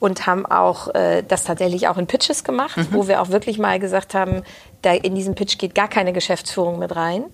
[0.00, 2.88] und haben auch äh, das tatsächlich auch in Pitches gemacht, mhm.
[2.90, 4.42] wo wir auch wirklich mal gesagt haben,
[4.82, 7.24] da in diesem Pitch geht gar keine Geschäftsführung mit rein.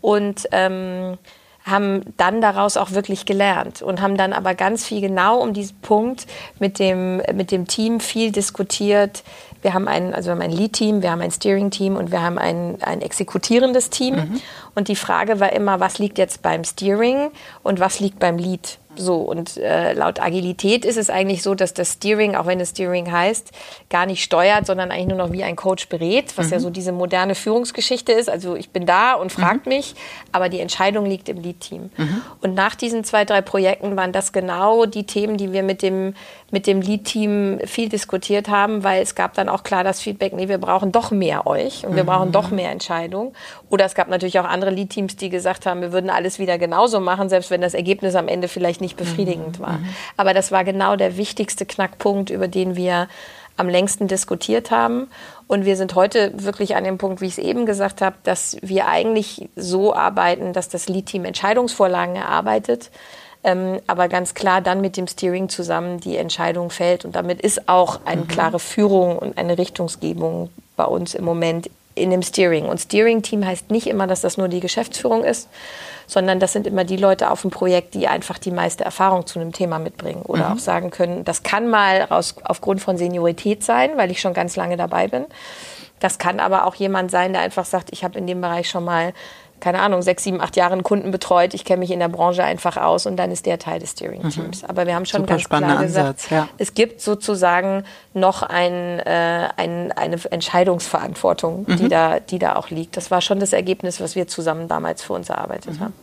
[0.00, 1.18] Und ähm,
[1.70, 5.78] haben dann daraus auch wirklich gelernt und haben dann aber ganz viel genau um diesen
[5.80, 6.26] Punkt
[6.58, 9.22] mit dem, mit dem Team viel diskutiert.
[9.62, 12.38] Wir haben ein, also wir haben ein Lead-Team, wir haben ein Steering-Team und wir haben
[12.38, 14.16] ein, ein exekutierendes Team.
[14.16, 14.40] Mhm.
[14.74, 17.30] Und die Frage war immer, was liegt jetzt beim Steering
[17.62, 18.78] und was liegt beim Lead?
[18.98, 22.70] So, und äh, laut Agilität ist es eigentlich so, dass das Steering, auch wenn es
[22.70, 23.52] Steering heißt,
[23.90, 26.52] gar nicht steuert, sondern eigentlich nur noch wie ein Coach berät, was mhm.
[26.52, 28.28] ja so diese moderne Führungsgeschichte ist.
[28.28, 29.72] Also ich bin da und fragt mhm.
[29.72, 29.94] mich,
[30.32, 31.90] aber die Entscheidung liegt im Lead-Team.
[31.96, 32.22] Mhm.
[32.40, 36.14] Und nach diesen zwei, drei Projekten waren das genau die Themen, die wir mit dem,
[36.50, 40.48] mit dem Lead-Team viel diskutiert haben, weil es gab dann auch klar das Feedback, nee,
[40.48, 42.56] wir brauchen doch mehr euch und wir brauchen doch mhm.
[42.56, 43.34] mehr Entscheidung.
[43.70, 47.00] Oder es gab natürlich auch andere Lead-Teams, die gesagt haben, wir würden alles wieder genauso
[47.00, 49.62] machen, selbst wenn das Ergebnis am Ende vielleicht nicht nicht befriedigend mhm.
[49.62, 49.78] war.
[49.78, 49.88] Mhm.
[50.16, 53.08] Aber das war genau der wichtigste Knackpunkt, über den wir
[53.56, 55.08] am längsten diskutiert haben.
[55.46, 58.56] Und wir sind heute wirklich an dem Punkt, wie ich es eben gesagt habe, dass
[58.62, 62.90] wir eigentlich so arbeiten, dass das Lead-Team Entscheidungsvorlagen erarbeitet,
[63.44, 67.04] ähm, aber ganz klar dann mit dem Steering zusammen die Entscheidung fällt.
[67.04, 68.28] Und damit ist auch eine mhm.
[68.28, 72.66] klare Führung und eine Richtungsgebung bei uns im Moment in dem Steering.
[72.66, 75.48] Und Steering-Team heißt nicht immer, dass das nur die Geschäftsführung ist,
[76.06, 79.38] sondern das sind immer die Leute auf dem Projekt, die einfach die meiste Erfahrung zu
[79.38, 80.54] einem Thema mitbringen oder mhm.
[80.54, 84.56] auch sagen können, das kann mal aus, aufgrund von Seniorität sein, weil ich schon ganz
[84.56, 85.26] lange dabei bin.
[86.00, 88.84] Das kann aber auch jemand sein, der einfach sagt, ich habe in dem Bereich schon
[88.84, 89.12] mal
[89.60, 91.54] keine Ahnung, sechs, sieben, acht Jahre einen Kunden betreut.
[91.54, 94.62] Ich kenne mich in der Branche einfach aus und dann ist der Teil des Steering-Teams.
[94.62, 94.68] Mhm.
[94.68, 96.48] Aber wir haben schon Super ganz klar gesagt, Ansatz, ja.
[96.58, 101.76] es gibt sozusagen noch ein, äh, ein, eine Entscheidungsverantwortung, mhm.
[101.76, 102.96] die, da, die da auch liegt.
[102.96, 105.84] Das war schon das Ergebnis, was wir zusammen damals für uns erarbeitet mhm.
[105.84, 105.94] haben.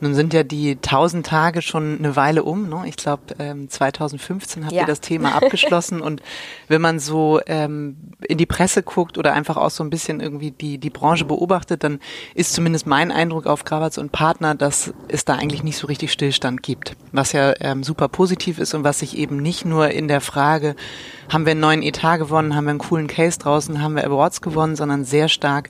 [0.00, 2.68] Nun sind ja die 1000 Tage schon eine Weile um.
[2.68, 2.82] Ne?
[2.86, 4.82] Ich glaube, ähm, 2015 habt ja.
[4.82, 6.00] ihr das Thema abgeschlossen.
[6.00, 6.22] und
[6.68, 10.50] wenn man so ähm, in die Presse guckt oder einfach auch so ein bisschen irgendwie
[10.50, 12.00] die, die Branche beobachtet, dann
[12.34, 16.12] ist zumindest mein Eindruck auf Gravatz und Partner, dass es da eigentlich nicht so richtig
[16.12, 16.96] Stillstand gibt.
[17.12, 20.76] Was ja ähm, super positiv ist und was sich eben nicht nur in der Frage,
[21.30, 24.40] haben wir einen neuen Etat gewonnen, haben wir einen coolen Case draußen, haben wir Awards
[24.40, 25.68] gewonnen, sondern sehr stark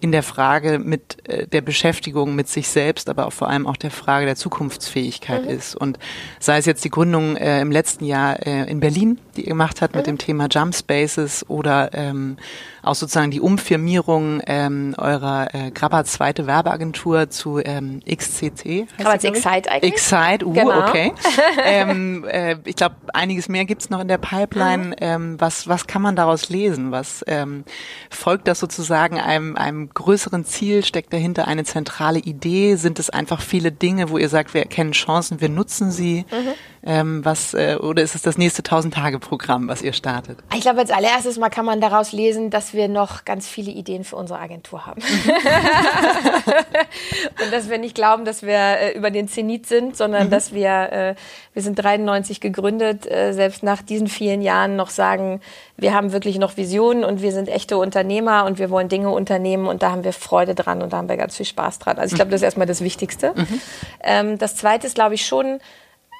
[0.00, 3.76] in der Frage mit äh, der Beschäftigung mit sich selbst, aber auch vor allem auch
[3.76, 5.50] der Frage der Zukunftsfähigkeit mhm.
[5.50, 5.74] ist.
[5.74, 5.98] Und
[6.38, 9.80] sei es jetzt die Gründung äh, im letzten Jahr äh, in Berlin, die ihr gemacht
[9.80, 9.98] habt mhm.
[9.98, 12.36] mit dem Thema Jump Spaces oder ähm,
[12.82, 18.86] auch sozusagen die Umfirmierung ähm, eurer äh, Grabber zweite Werbeagentur zu ähm, XCC.
[18.98, 19.92] Grabberts Excite eigentlich.
[19.92, 20.88] Excite, uh, genau.
[20.88, 21.12] okay.
[21.64, 24.88] ähm, äh, ich glaube, einiges mehr gibt's noch in der Pipeline.
[24.88, 24.94] Mhm.
[25.00, 26.90] Ähm, was, was kann man daraus lesen?
[26.90, 27.64] Was ähm,
[28.10, 30.84] folgt das sozusagen einem, einem größeren Ziel?
[30.84, 32.76] Steckt dahinter eine zentrale Idee?
[32.76, 36.24] Sind es einfach viele Dinge, wo ihr sagt, wir erkennen Chancen, wir nutzen sie?
[36.30, 36.52] Mhm.
[36.82, 39.29] Ähm, was, äh, oder ist es das nächste 1000-Tage-Projekt?
[39.30, 40.40] Programm, was ihr startet?
[40.52, 44.02] Ich glaube, als allererstes mal kann man daraus lesen, dass wir noch ganz viele Ideen
[44.02, 45.00] für unsere Agentur haben.
[47.44, 50.30] und dass wir nicht glauben, dass wir äh, über den Zenit sind, sondern mhm.
[50.30, 51.14] dass wir, äh,
[51.54, 55.40] wir sind 93 gegründet, äh, selbst nach diesen vielen Jahren noch sagen,
[55.76, 59.68] wir haben wirklich noch Visionen und wir sind echte Unternehmer und wir wollen Dinge unternehmen
[59.68, 61.98] und da haben wir Freude dran und da haben wir ganz viel Spaß dran.
[61.98, 63.32] Also ich glaube, das ist erstmal das Wichtigste.
[63.36, 63.60] Mhm.
[64.02, 65.60] Ähm, das Zweite ist, glaube ich, schon,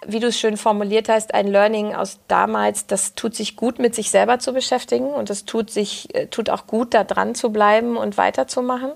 [0.07, 3.95] wie du es schön formuliert hast, ein Learning aus damals, das tut sich gut, mit
[3.95, 7.51] sich selber zu beschäftigen und es tut sich, äh, tut auch gut, da dran zu
[7.51, 8.93] bleiben und weiterzumachen.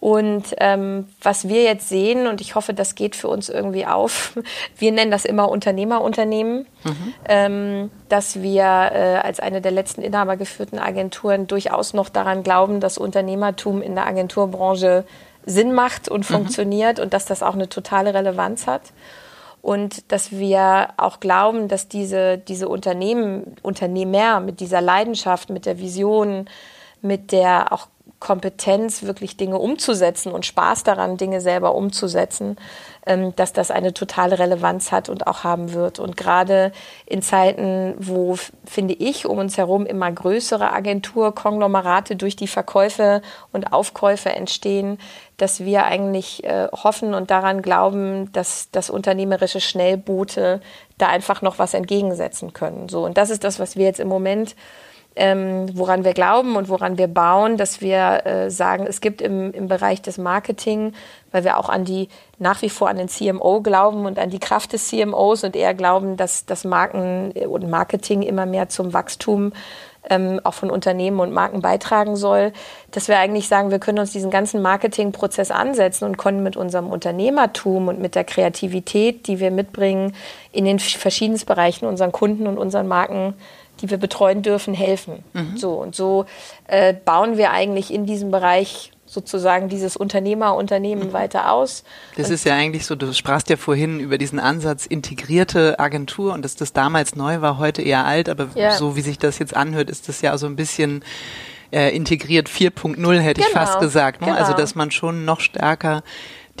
[0.00, 4.32] Und ähm, was wir jetzt sehen, und ich hoffe, das geht für uns irgendwie auf,
[4.78, 7.14] wir nennen das immer Unternehmerunternehmen, mhm.
[7.28, 12.96] ähm, dass wir äh, als eine der letzten inhabergeführten Agenturen durchaus noch daran glauben, dass
[12.96, 15.04] Unternehmertum in der Agenturbranche
[15.44, 16.34] Sinn macht und mhm.
[16.34, 18.82] funktioniert und dass das auch eine totale Relevanz hat.
[19.62, 25.78] Und dass wir auch glauben, dass diese, diese Unternehmen, Unternehmer mit dieser Leidenschaft, mit der
[25.78, 26.46] Vision,
[27.02, 27.88] mit der auch
[28.20, 32.56] Kompetenz, wirklich Dinge umzusetzen und Spaß daran, Dinge selber umzusetzen,
[33.06, 35.98] ähm, dass das eine totale Relevanz hat und auch haben wird.
[35.98, 36.70] Und gerade
[37.06, 43.72] in Zeiten, wo, finde ich, um uns herum immer größere Agenturkonglomerate durch die Verkäufe und
[43.72, 44.98] Aufkäufe entstehen,
[45.38, 50.60] dass wir eigentlich äh, hoffen und daran glauben, dass das unternehmerische Schnellboote
[50.98, 52.90] da einfach noch was entgegensetzen können.
[52.90, 54.54] So, und das ist das, was wir jetzt im Moment
[55.16, 59.52] ähm, woran wir glauben und woran wir bauen, dass wir äh, sagen, es gibt im,
[59.52, 60.92] im Bereich des Marketing,
[61.32, 64.38] weil wir auch an die nach wie vor an den CMO glauben und an die
[64.38, 69.52] Kraft des CMOs und eher glauben, dass das Marken und Marketing immer mehr zum Wachstum
[70.08, 72.52] ähm, auch von Unternehmen und Marken beitragen soll,
[72.90, 76.88] dass wir eigentlich sagen, wir können uns diesen ganzen Marketingprozess ansetzen und können mit unserem
[76.88, 80.14] Unternehmertum und mit der Kreativität, die wir mitbringen,
[80.52, 83.34] in den verschiedensten Bereichen unseren Kunden und unseren Marken
[83.80, 85.24] die wir betreuen dürfen, helfen.
[85.32, 85.56] Mhm.
[85.56, 86.26] So und so
[86.66, 91.12] äh, bauen wir eigentlich in diesem Bereich sozusagen dieses Unternehmerunternehmen mhm.
[91.12, 91.82] weiter aus.
[92.16, 96.44] Das ist ja eigentlich so, du sprachst ja vorhin über diesen Ansatz integrierte Agentur und
[96.44, 98.72] dass das damals neu war, heute eher alt, aber ja.
[98.72, 101.04] so wie sich das jetzt anhört, ist das ja so ein bisschen
[101.72, 103.46] äh, integriert 4.0 hätte genau.
[103.48, 104.20] ich fast gesagt.
[104.20, 104.28] Ne?
[104.28, 104.46] Also, genau.
[104.46, 106.02] Also dass man schon noch stärker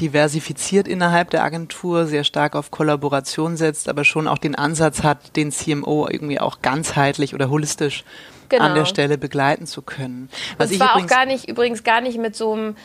[0.00, 5.36] diversifiziert innerhalb der Agentur, sehr stark auf Kollaboration setzt, aber schon auch den Ansatz hat,
[5.36, 8.04] den CMO irgendwie auch ganzheitlich oder holistisch
[8.50, 8.64] genau.
[8.64, 10.28] an der Stelle begleiten zu können.
[10.58, 12.76] Was Und zwar auch gar nicht, übrigens gar nicht mit so einem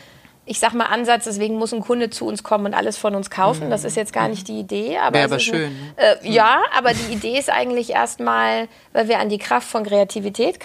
[0.48, 3.32] ich sag mal, Ansatz, deswegen muss ein Kunde zu uns kommen und alles von uns
[3.32, 3.72] kaufen.
[3.72, 4.98] Das ist jetzt gar nicht die Idee.
[5.00, 5.76] Aber Wäre aber schön.
[5.98, 9.84] Eine, äh, ja, aber die Idee ist eigentlich erstmal, weil wir an die Kraft von
[9.84, 10.60] Kreativität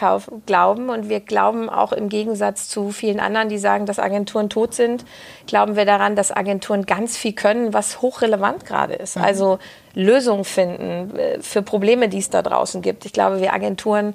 [0.44, 4.74] glauben und wir glauben auch im Gegensatz zu vielen anderen, die sagen, dass Agenturen tot
[4.74, 5.06] sind,
[5.46, 9.16] glauben wir daran, dass Agenturen ganz viel können, was hochrelevant gerade ist.
[9.16, 9.24] Mhm.
[9.24, 9.58] Also
[9.94, 13.06] Lösungen finden äh, für Probleme, die es da draußen gibt.
[13.06, 14.14] Ich glaube, wir Agenturen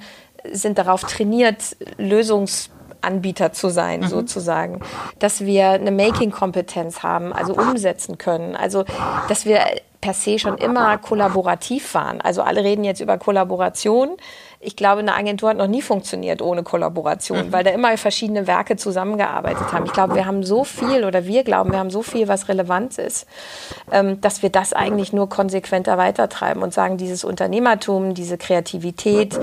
[0.52, 2.70] sind darauf trainiert, Lösungs
[3.02, 4.08] Anbieter zu sein, mhm.
[4.08, 4.80] sozusagen.
[5.20, 8.56] Dass wir eine Making-Kompetenz haben, also umsetzen können.
[8.56, 8.84] Also,
[9.30, 9.62] dass wir
[10.02, 12.22] per se schon immer kollaborativ waren.
[12.22, 14.18] Also alle reden jetzt über Kollaboration
[14.66, 17.54] ich glaube, eine Agentur hat noch nie funktioniert ohne Kollaboration, mhm.
[17.54, 19.86] weil da immer verschiedene Werke zusammengearbeitet haben.
[19.86, 22.98] Ich glaube, wir haben so viel oder wir glauben, wir haben so viel, was relevant
[22.98, 23.28] ist,
[23.92, 29.40] ähm, dass wir das eigentlich nur konsequenter weitertreiben und sagen, dieses Unternehmertum, diese Kreativität,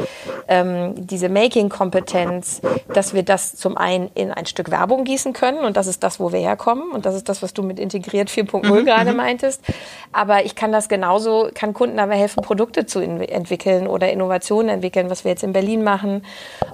[0.49, 2.61] ähm, diese Making-Kompetenz,
[2.93, 6.19] dass wir das zum einen in ein Stück Werbung gießen können und das ist das,
[6.19, 8.85] wo wir herkommen und das ist das, was du mit integriert 4.0 mhm.
[8.85, 9.17] gerade mhm.
[9.19, 9.63] meintest.
[10.13, 15.12] Aber ich kann das genauso, kann Kunden aber helfen, Produkte zu entwickeln oder Innovationen entwickeln,
[15.13, 16.25] was wir jetzt in Berlin machen.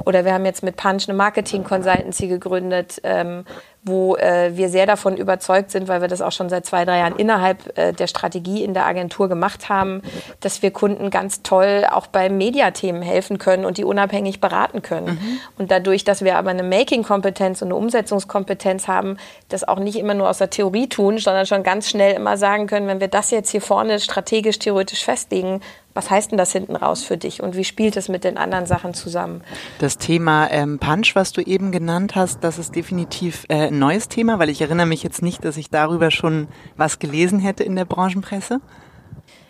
[0.06, 3.44] Oder wir haben jetzt mit Punch eine Marketing-Consultancy gegründet, ähm,
[3.82, 6.98] wo äh, wir sehr davon überzeugt sind, weil wir das auch schon seit zwei, drei
[6.98, 10.02] Jahren innerhalb äh, der Strategie in der Agentur gemacht haben,
[10.40, 15.06] dass wir Kunden ganz toll auch bei Mediathemen helfen können und die unabhängig beraten können.
[15.06, 15.40] Mhm.
[15.58, 19.16] Und dadurch, dass wir aber eine Making-Kompetenz und eine Umsetzungskompetenz haben,
[19.48, 22.66] das auch nicht immer nur aus der Theorie tun, sondern schon ganz schnell immer sagen
[22.66, 25.60] können, wenn wir das jetzt hier vorne strategisch, theoretisch festlegen,
[25.98, 28.66] was heißt denn das hinten raus für dich und wie spielt es mit den anderen
[28.66, 29.42] Sachen zusammen?
[29.80, 34.06] Das Thema ähm, Punch, was du eben genannt hast, das ist definitiv äh, ein neues
[34.06, 37.74] Thema, weil ich erinnere mich jetzt nicht, dass ich darüber schon was gelesen hätte in
[37.74, 38.60] der Branchenpresse.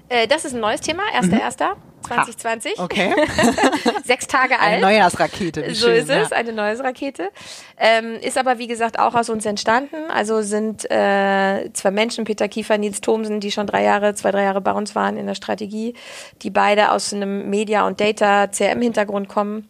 [0.09, 1.27] Äh, das ist ein neues Thema, 1.1.
[1.27, 1.77] Mhm.
[2.07, 2.79] 2020.
[2.79, 3.15] Ha, okay.
[4.05, 4.75] Sechs Tage alt.
[4.75, 5.67] Eine Neujahrsrakete.
[5.67, 6.37] Wie so schön, ist es, ja.
[6.37, 7.31] eine Neujahrsrakete.
[7.77, 10.11] Ähm, ist aber, wie gesagt, auch aus uns entstanden.
[10.11, 14.45] Also sind äh, zwei Menschen, Peter Kiefer, Nils Thomsen, die schon drei Jahre, zwei, drei
[14.45, 15.95] Jahre bei uns waren in der Strategie,
[16.43, 19.69] die beide aus einem Media- und Data-CRM-Hintergrund kommen.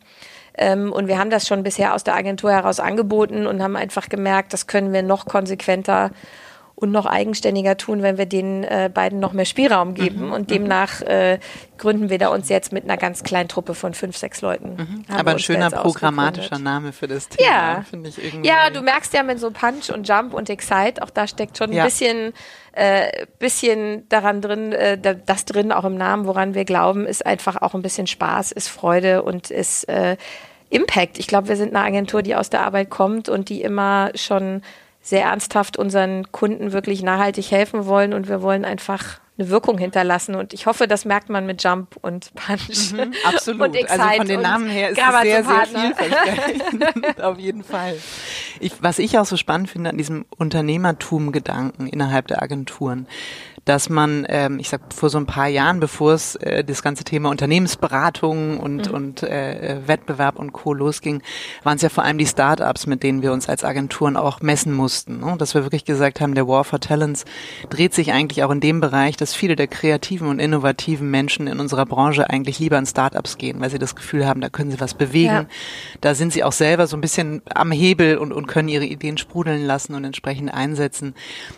[0.58, 4.08] Ähm, und wir haben das schon bisher aus der Agentur heraus angeboten und haben einfach
[4.08, 6.10] gemerkt, das können wir noch konsequenter
[6.80, 10.26] und noch eigenständiger tun, wenn wir den äh, beiden noch mehr Spielraum geben.
[10.26, 10.32] Mhm.
[10.32, 11.40] Und demnach äh,
[11.76, 14.76] gründen wir da uns jetzt mit einer ganz kleinen Truppe von fünf, sechs Leuten.
[14.76, 15.04] Mhm.
[15.12, 17.84] Aber ein schöner programmatischer Name für das Thema, ja.
[17.88, 18.48] finde ich irgendwie.
[18.48, 21.70] Ja, du merkst ja mit so Punch und Jump und Excite, auch da steckt schon
[21.70, 21.84] ein ja.
[21.84, 22.32] bisschen
[22.72, 27.60] äh, bisschen daran drin, äh, das drin auch im Namen, woran wir glauben, ist einfach
[27.60, 30.16] auch ein bisschen Spaß, ist Freude und ist äh,
[30.70, 31.18] Impact.
[31.18, 34.62] Ich glaube, wir sind eine Agentur, die aus der Arbeit kommt und die immer schon
[35.00, 40.34] sehr ernsthaft unseren Kunden wirklich nachhaltig helfen wollen und wir wollen einfach eine Wirkung hinterlassen.
[40.34, 42.92] Und ich hoffe, das merkt man mit Jump und Punch.
[42.92, 43.68] Mhm, absolut.
[43.68, 47.20] Und Excite also von den Namen her ist es sehr, sehr vielversprechend.
[47.22, 47.96] Auf jeden Fall.
[48.60, 53.06] Ich, was ich auch so spannend finde an diesem Unternehmertum-Gedanken innerhalb der Agenturen,
[53.68, 57.04] dass man, ähm, ich sag vor so ein paar Jahren, bevor es äh, das ganze
[57.04, 58.94] Thema Unternehmensberatung und, mhm.
[58.94, 60.72] und äh, Wettbewerb und Co.
[60.72, 61.22] losging,
[61.64, 64.72] waren es ja vor allem die Startups, mit denen wir uns als Agenturen auch messen
[64.72, 65.20] mussten.
[65.20, 65.36] Ne?
[65.38, 67.26] Dass wir wirklich gesagt haben, der War for Talents
[67.68, 71.60] dreht sich eigentlich auch in dem Bereich, dass viele der kreativen und innovativen Menschen in
[71.60, 74.80] unserer Branche eigentlich lieber in Startups gehen, weil sie das Gefühl haben, da können sie
[74.80, 75.26] was bewegen.
[75.26, 75.46] Ja.
[76.00, 79.18] Da sind sie auch selber so ein bisschen am Hebel und, und können ihre Ideen
[79.18, 81.14] sprudeln lassen und entsprechend einsetzen.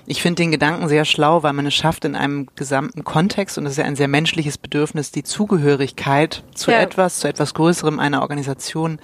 [0.06, 3.64] Ich finde den Gedanken sehr schlau, weil man es schafft, in einem gesamten Kontext, und
[3.64, 6.80] das ist ja ein sehr menschliches Bedürfnis, die Zugehörigkeit zu ja.
[6.80, 8.98] etwas, zu etwas Größerem einer Organisation,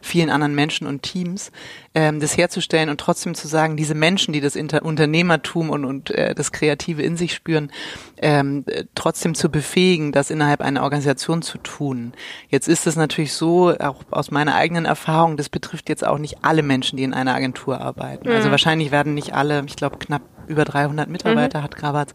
[0.00, 1.52] vielen anderen Menschen und Teams,
[1.94, 6.10] ähm, das herzustellen und trotzdem zu sagen, diese Menschen, die das Inter Unternehmertum und, und
[6.10, 7.70] äh, das Kreative in sich spüren,
[8.18, 12.12] ähm, trotzdem zu befähigen, das innerhalb einer Organisation zu tun.
[12.48, 16.38] Jetzt ist es natürlich so, auch aus meiner eigenen Erfahrung, das betrifft jetzt auch nicht
[16.42, 18.26] alle Menschen, die in einer Agentur arbeiten.
[18.26, 18.42] Also mhm.
[18.42, 21.62] Also wahrscheinlich werden nicht alle, ich glaube knapp über 300 Mitarbeiter mhm.
[21.64, 22.14] hat Grabat,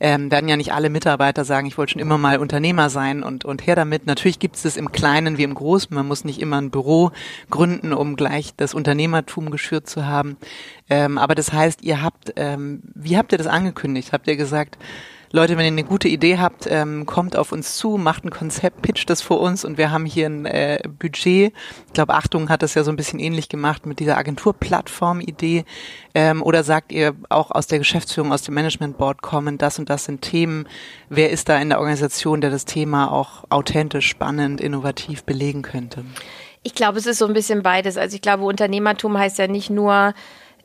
[0.00, 3.44] ähm, werden ja nicht alle Mitarbeiter sagen, ich wollte schon immer mal Unternehmer sein und,
[3.44, 4.06] und her damit.
[4.06, 5.94] Natürlich gibt es das im Kleinen wie im Großen.
[5.94, 7.10] Man muss nicht immer ein Büro
[7.50, 10.36] gründen, um gleich das Unternehmertum geschürt zu haben.
[10.88, 14.12] Ähm, aber das heißt, ihr habt, ähm, wie habt ihr das angekündigt?
[14.12, 14.78] Habt ihr gesagt,
[15.34, 18.82] Leute, wenn ihr eine gute Idee habt, ähm, kommt auf uns zu, macht ein Konzept,
[18.82, 21.54] pitcht das vor uns und wir haben hier ein äh, Budget.
[21.86, 25.64] Ich glaube, Achtung hat das ja so ein bisschen ähnlich gemacht mit dieser Agenturplattform-Idee.
[26.14, 29.88] Ähm, oder sagt ihr auch aus der Geschäftsführung, aus dem Management Board kommen, das und
[29.88, 30.68] das sind Themen.
[31.08, 36.04] Wer ist da in der Organisation, der das Thema auch authentisch, spannend, innovativ belegen könnte?
[36.62, 37.96] Ich glaube, es ist so ein bisschen beides.
[37.96, 40.12] Also ich glaube, Unternehmertum heißt ja nicht nur,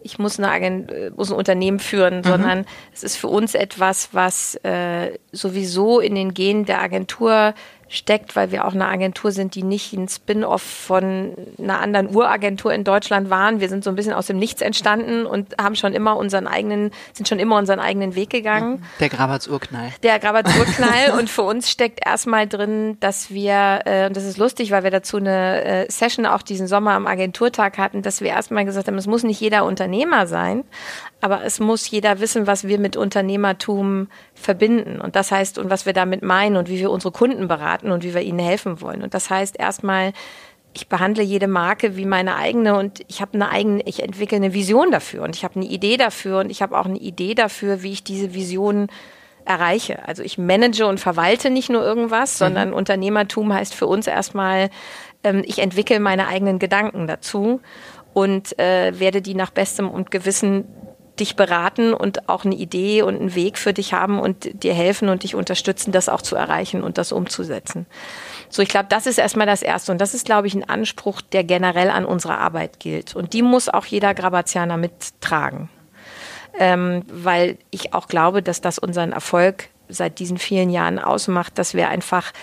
[0.01, 2.23] ich muss, eine Agent, äh, muss ein Unternehmen führen, mhm.
[2.23, 7.53] sondern es ist für uns etwas, was äh, sowieso in den Genen der Agentur
[7.89, 12.73] steckt, weil wir auch eine Agentur sind, die nicht ein Spin-off von einer anderen Uragentur
[12.73, 13.59] in Deutschland waren.
[13.59, 16.91] Wir sind so ein bisschen aus dem Nichts entstanden und haben schon immer unseren eigenen,
[17.13, 18.83] sind schon immer unseren eigenen Weg gegangen.
[18.99, 19.91] Der Grabatz Urknall.
[20.03, 24.37] Der Grabatz Urknall und für uns steckt erstmal drin, dass wir, äh, und das ist
[24.37, 28.29] lustig, weil wir dazu eine äh, Session auch diesen Sommer am Agenturtag hatten, dass wir
[28.29, 30.63] erstmal gesagt haben, es muss nicht jeder Unternehmer sein,
[31.19, 35.01] aber es muss jeder wissen, was wir mit Unternehmertum verbinden.
[35.01, 38.03] Und das heißt, und was wir damit meinen und wie wir unsere Kunden beraten und
[38.03, 39.01] wie wir ihnen helfen wollen.
[39.01, 40.13] Und das heißt erstmal,
[40.73, 44.53] ich behandle jede Marke wie meine eigene und ich habe eine eigene, ich entwickle eine
[44.53, 47.81] Vision dafür und ich habe eine Idee dafür und ich habe auch eine Idee dafür,
[47.81, 48.87] wie ich diese Vision
[49.43, 50.07] erreiche.
[50.07, 52.45] Also ich manage und verwalte nicht nur irgendwas, mhm.
[52.45, 54.69] sondern Unternehmertum heißt für uns erstmal,
[55.23, 57.61] ähm, ich entwickle meine eigenen Gedanken dazu
[58.13, 60.65] und äh, werde die nach bestem und Gewissen
[61.19, 65.09] dich beraten und auch eine Idee und einen Weg für dich haben und dir helfen
[65.09, 67.85] und dich unterstützen, das auch zu erreichen und das umzusetzen.
[68.49, 69.91] So, ich glaube, das ist erstmal das Erste.
[69.91, 73.15] Und das ist, glaube ich, ein Anspruch, der generell an unserer Arbeit gilt.
[73.15, 75.69] Und die muss auch jeder Grabazianer mittragen.
[76.59, 81.73] Ähm, weil ich auch glaube, dass das unseren Erfolg seit diesen vielen Jahren ausmacht, dass
[81.73, 82.33] wir einfach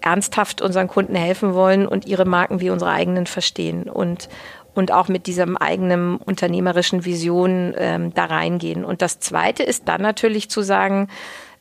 [0.00, 4.28] ernsthaft unseren Kunden helfen wollen und ihre Marken wie unsere eigenen verstehen und
[4.74, 8.84] und auch mit diesem eigenen unternehmerischen Vision ähm, da reingehen.
[8.84, 11.08] Und das Zweite ist dann natürlich zu sagen,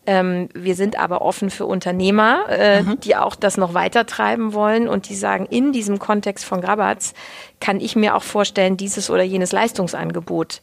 [0.08, 3.00] ähm, wir sind aber offen für Unternehmer, äh, mhm.
[3.02, 7.14] die auch das noch weiter treiben wollen und die sagen, in diesem Kontext von Grabatz
[7.60, 10.62] kann ich mir auch vorstellen, dieses oder jenes Leistungsangebot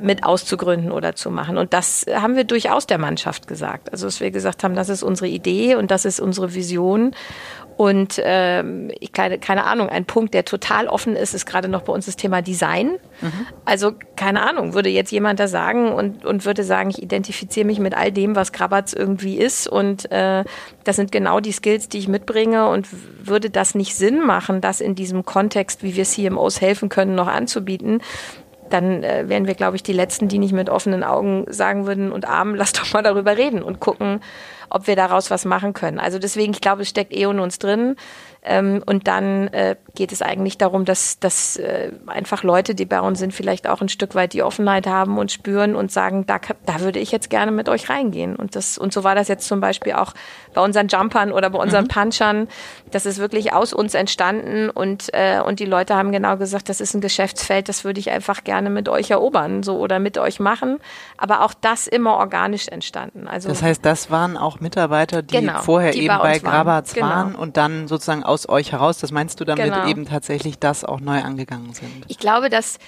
[0.00, 1.58] mit auszugründen oder zu machen.
[1.58, 3.90] Und das haben wir durchaus der Mannschaft gesagt.
[3.92, 7.14] Also, dass wir gesagt haben, das ist unsere Idee und das ist unsere Vision.
[7.76, 11.82] Und ähm, ich keine, keine Ahnung, ein Punkt, der total offen ist, ist gerade noch
[11.82, 12.98] bei uns das Thema Design.
[13.20, 13.46] Mhm.
[13.64, 17.78] Also keine Ahnung, würde jetzt jemand da sagen und, und würde sagen, ich identifiziere mich
[17.78, 20.44] mit all dem, was Krabatz irgendwie ist und äh,
[20.84, 22.88] das sind genau die Skills, die ich mitbringe und
[23.26, 27.28] würde das nicht Sinn machen, das in diesem Kontext, wie wir CMOs helfen können, noch
[27.28, 28.00] anzubieten,
[28.72, 32.12] dann äh, wären wir, glaube ich, die Letzten, die nicht mit offenen Augen sagen würden
[32.12, 34.20] und Armen, lass doch mal darüber reden und gucken,
[34.72, 35.98] ob wir daraus was machen können.
[35.98, 37.96] Also deswegen, ich glaube, es steckt eh in uns drin.
[38.44, 43.00] Ähm, und dann äh, geht es eigentlich darum, dass, dass äh, einfach Leute, die bei
[43.00, 46.40] uns sind, vielleicht auch ein Stück weit die Offenheit haben und spüren und sagen, da,
[46.66, 48.34] da würde ich jetzt gerne mit euch reingehen.
[48.34, 50.12] Und das, und so war das jetzt zum Beispiel auch
[50.54, 51.88] bei unseren Jumpern oder bei unseren mhm.
[51.88, 52.48] Punchern.
[52.90, 56.80] Das ist wirklich aus uns entstanden und, äh, und die Leute haben genau gesagt, das
[56.80, 60.40] ist ein Geschäftsfeld, das würde ich einfach gerne mit euch erobern, so oder mit euch
[60.40, 60.78] machen.
[61.16, 63.28] Aber auch das immer organisch entstanden.
[63.28, 66.96] Also das heißt, das waren auch Mitarbeiter, die genau, vorher die eben bei, bei Grabatz
[66.96, 67.42] waren, waren genau.
[67.42, 69.86] und dann sozusagen aus euch heraus, das meinst du damit genau.
[69.86, 72.04] eben tatsächlich das auch neu angegangen sind?
[72.08, 72.78] Ich glaube, dass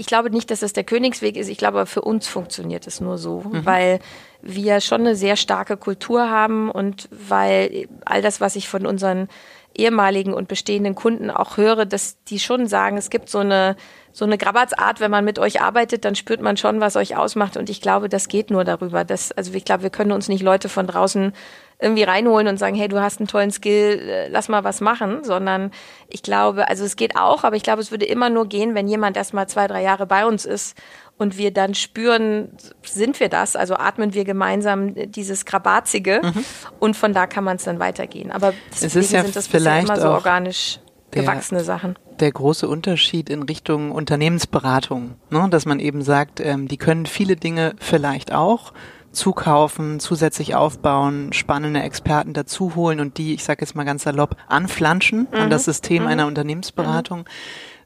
[0.00, 1.48] ich glaube nicht, dass das der Königsweg ist.
[1.48, 3.66] Ich glaube, für uns funktioniert es nur so, mhm.
[3.66, 3.98] weil
[4.40, 9.28] wir schon eine sehr starke Kultur haben und weil all das, was ich von unseren
[9.76, 13.76] ehemaligen und bestehenden Kunden auch höre, dass die schon sagen, es gibt so eine
[14.12, 17.56] so eine Grabatzart, wenn man mit euch arbeitet, dann spürt man schon, was euch ausmacht.
[17.56, 19.04] Und ich glaube, das geht nur darüber.
[19.04, 21.32] Dass, also ich glaube, wir können uns nicht Leute von draußen
[21.80, 25.24] irgendwie reinholen und sagen, hey, du hast einen tollen Skill, äh, lass mal was machen,
[25.24, 25.70] sondern
[26.08, 28.86] ich glaube, also es geht auch, aber ich glaube, es würde immer nur gehen, wenn
[28.86, 30.76] jemand erstmal zwei, drei Jahre bei uns ist
[31.16, 32.50] und wir dann spüren,
[32.82, 36.44] sind wir das, also atmen wir gemeinsam dieses Krabazige mhm.
[36.80, 38.30] und von da kann man es dann weitergehen.
[38.30, 40.80] Aber es ist ja sind das vielleicht immer so organisch
[41.14, 41.98] der, gewachsene Sachen.
[42.20, 45.48] Der große Unterschied in Richtung Unternehmensberatung, ne?
[45.50, 48.72] dass man eben sagt, ähm, die können viele Dinge vielleicht auch
[49.12, 55.26] zukaufen, zusätzlich aufbauen, spannende Experten dazuholen und die, ich sage jetzt mal ganz salopp, anflanschen
[55.30, 55.38] mhm.
[55.38, 56.08] an das System mhm.
[56.08, 57.20] einer Unternehmensberatung.
[57.20, 57.24] Mhm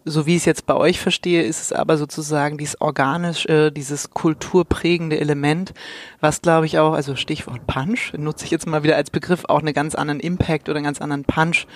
[0.04, 4.10] so wie ich es jetzt bei euch verstehe, ist es aber sozusagen dieses organische, dieses
[4.10, 5.72] kulturprägende Element,
[6.20, 9.60] was glaube ich auch, also Stichwort Punch, nutze ich jetzt mal wieder als Begriff, auch
[9.60, 11.66] einen ganz anderen Impact oder einen ganz anderen Punch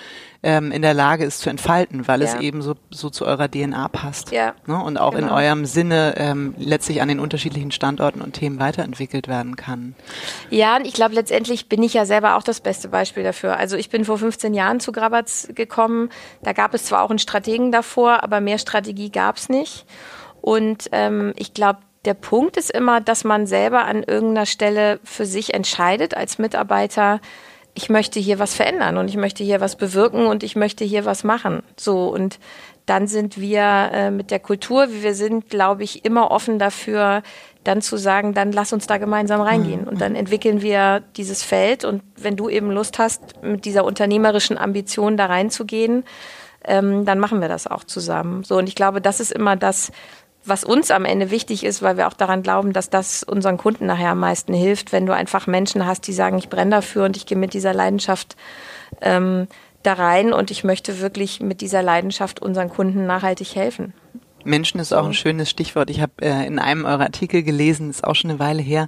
[0.41, 2.27] ähm, in der Lage ist zu entfalten, weil ja.
[2.27, 4.31] es eben so, so zu eurer DNA passt.
[4.31, 4.53] Ja.
[4.67, 4.81] Ne?
[4.81, 5.27] Und auch genau.
[5.27, 9.95] in eurem Sinne ähm, letztlich an den unterschiedlichen Standorten und Themen weiterentwickelt werden kann.
[10.49, 13.57] Ja, und ich glaube, letztendlich bin ich ja selber auch das beste Beispiel dafür.
[13.57, 16.09] Also ich bin vor 15 Jahren zu Grabatz gekommen.
[16.41, 19.85] Da gab es zwar auch einen Strategen davor, aber mehr Strategie gab es nicht.
[20.41, 25.25] Und ähm, ich glaube, der Punkt ist immer, dass man selber an irgendeiner Stelle für
[25.25, 27.19] sich entscheidet als Mitarbeiter,
[27.75, 31.05] ich möchte hier was verändern und ich möchte hier was bewirken und ich möchte hier
[31.05, 31.61] was machen.
[31.77, 32.39] So und
[32.85, 37.21] dann sind wir äh, mit der Kultur, wie wir sind, glaube ich, immer offen dafür,
[37.63, 39.87] dann zu sagen, dann lass uns da gemeinsam reingehen.
[39.87, 41.85] Und dann entwickeln wir dieses Feld.
[41.85, 46.03] Und wenn du eben Lust hast, mit dieser unternehmerischen Ambition da reinzugehen,
[46.65, 48.43] ähm, dann machen wir das auch zusammen.
[48.43, 49.91] So, und ich glaube, das ist immer das,
[50.45, 53.85] was uns am Ende wichtig ist, weil wir auch daran glauben, dass das unseren Kunden
[53.85, 57.17] nachher am meisten hilft, wenn du einfach Menschen hast, die sagen, ich brenne dafür und
[57.17, 58.35] ich gehe mit dieser Leidenschaft
[59.01, 59.47] ähm,
[59.83, 63.93] da rein und ich möchte wirklich mit dieser Leidenschaft unseren Kunden nachhaltig helfen.
[64.43, 65.89] Menschen ist auch ein schönes Stichwort.
[65.89, 68.87] Ich habe äh, in einem eurer Artikel gelesen, ist auch schon eine Weile her,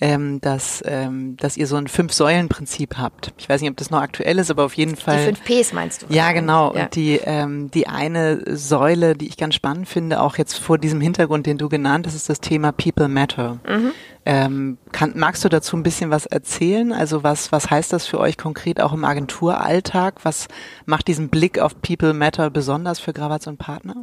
[0.00, 3.32] ähm, dass, ähm, dass ihr so ein Fünf-Säulen-Prinzip habt.
[3.38, 5.18] Ich weiß nicht, ob das noch aktuell ist, aber auf jeden Fall.
[5.18, 6.06] Die fünf Ps meinst du?
[6.08, 6.74] Ja, genau.
[6.74, 6.84] Ja.
[6.84, 11.00] Und die, ähm, die eine Säule, die ich ganz spannend finde, auch jetzt vor diesem
[11.00, 13.58] Hintergrund, den du genannt hast, ist das Thema People Matter.
[13.68, 13.92] Mhm.
[14.24, 16.92] Ähm, kann, magst du dazu ein bisschen was erzählen?
[16.92, 20.24] Also was, was heißt das für euch konkret auch im Agenturalltag?
[20.24, 20.46] Was
[20.86, 23.96] macht diesen Blick auf People Matter besonders für Gravats und Partner?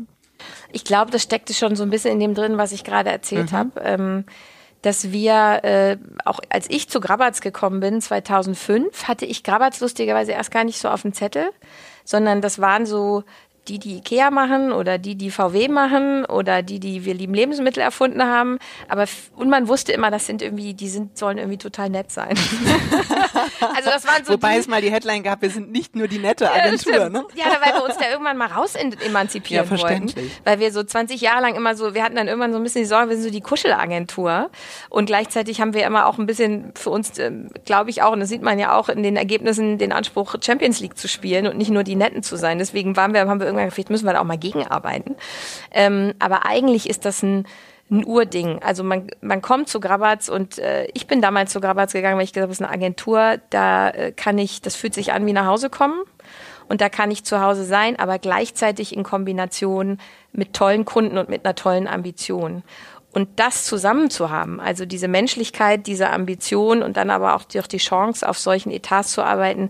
[0.72, 3.52] Ich glaube, das steckte schon so ein bisschen in dem drin, was ich gerade erzählt
[3.52, 3.56] mhm.
[3.56, 3.72] habe.
[3.84, 4.26] Ähm,
[4.82, 10.32] dass wir, äh, auch als ich zu Grabatz gekommen bin, 2005, hatte ich Grabatz lustigerweise
[10.32, 11.50] erst gar nicht so auf dem Zettel,
[12.06, 13.24] sondern das waren so
[13.70, 17.82] die, die Ikea machen oder die, die VW machen oder die, die wir lieben Lebensmittel
[17.82, 18.58] erfunden haben.
[18.88, 19.06] Aber
[19.36, 22.30] und man wusste immer, das sind irgendwie, die sind, sollen irgendwie total nett sein.
[23.76, 26.08] also das waren so Wobei die, es mal die Headline gab, wir sind nicht nur
[26.08, 27.24] die nette Agentur, ja, ne?
[27.36, 30.14] Ja, weil wir uns da irgendwann mal raus emanzipieren ja, wollten.
[30.44, 32.82] Weil wir so 20 Jahre lang immer so, wir hatten dann irgendwann so ein bisschen
[32.82, 34.50] die Sorge, wir sind so die Kuschelagentur.
[34.90, 38.20] Und gleichzeitig haben wir immer auch ein bisschen für uns, ähm, glaube ich auch, und
[38.20, 41.58] das sieht man ja auch in den Ergebnissen, den Anspruch, Champions League zu spielen und
[41.58, 42.58] nicht nur die Netten zu sein.
[42.58, 45.16] Deswegen waren wir, haben wir irgendwann, vielleicht müssen wir da auch mal gegenarbeiten.
[45.72, 47.46] Ähm, aber eigentlich ist das ein,
[47.92, 48.62] ein Urding.
[48.64, 52.24] Also man, man kommt zu Grabatz und äh, ich bin damals zu Grabatz gegangen, weil
[52.24, 55.26] ich gesagt habe, es ist eine Agentur, da äh, kann ich, das fühlt sich an
[55.26, 56.00] wie nach Hause kommen
[56.70, 59.98] und da kann ich zu Hause sein, aber gleichzeitig in Kombination
[60.32, 62.64] mit tollen Kunden und mit einer tollen Ambition.
[63.12, 67.66] Und das zusammen zu haben, also diese Menschlichkeit, diese Ambition und dann aber auch durch
[67.66, 69.70] die Chance, auf solchen Etats zu arbeiten,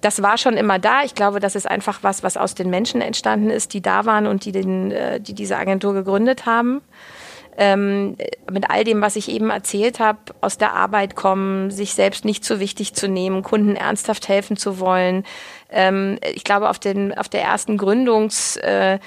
[0.00, 1.02] das war schon immer da.
[1.04, 4.26] Ich glaube, das ist einfach was, was aus den Menschen entstanden ist, die da waren
[4.26, 6.80] und die, den, äh, die diese Agentur gegründet haben.
[7.56, 8.16] Ähm,
[8.50, 12.44] mit all dem, was ich eben erzählt habe, aus der Arbeit kommen, sich selbst nicht
[12.44, 15.24] so wichtig zu nehmen, Kunden ernsthaft helfen zu wollen.
[15.68, 18.98] Ähm, ich glaube, auf, den, auf der ersten Gründungs- äh,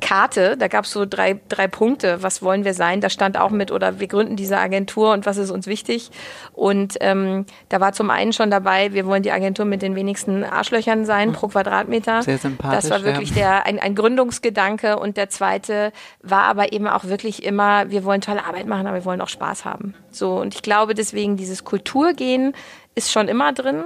[0.00, 3.50] Karte, da gab es so drei, drei Punkte, was wollen wir sein, da stand auch
[3.50, 6.10] mit, oder wir gründen diese Agentur und was ist uns wichtig.
[6.52, 10.44] Und ähm, da war zum einen schon dabei, wir wollen die Agentur mit den wenigsten
[10.44, 11.32] Arschlöchern sein mhm.
[11.34, 12.22] pro Quadratmeter.
[12.22, 12.80] Sehr sympathisch.
[12.82, 13.36] Das war wirklich ja.
[13.36, 14.98] der, ein, ein Gründungsgedanke.
[14.98, 15.92] Und der zweite
[16.22, 19.28] war aber eben auch wirklich immer, wir wollen tolle Arbeit machen, aber wir wollen auch
[19.28, 19.94] Spaß haben.
[20.10, 22.54] So, und ich glaube deswegen, dieses Kulturgehen
[22.94, 23.84] ist schon immer drin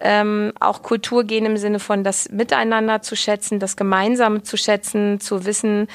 [0.00, 5.20] ähm, auch Kultur gehen im Sinne von das Miteinander zu schätzen, das Gemeinsame zu schätzen,
[5.20, 5.88] zu wissen,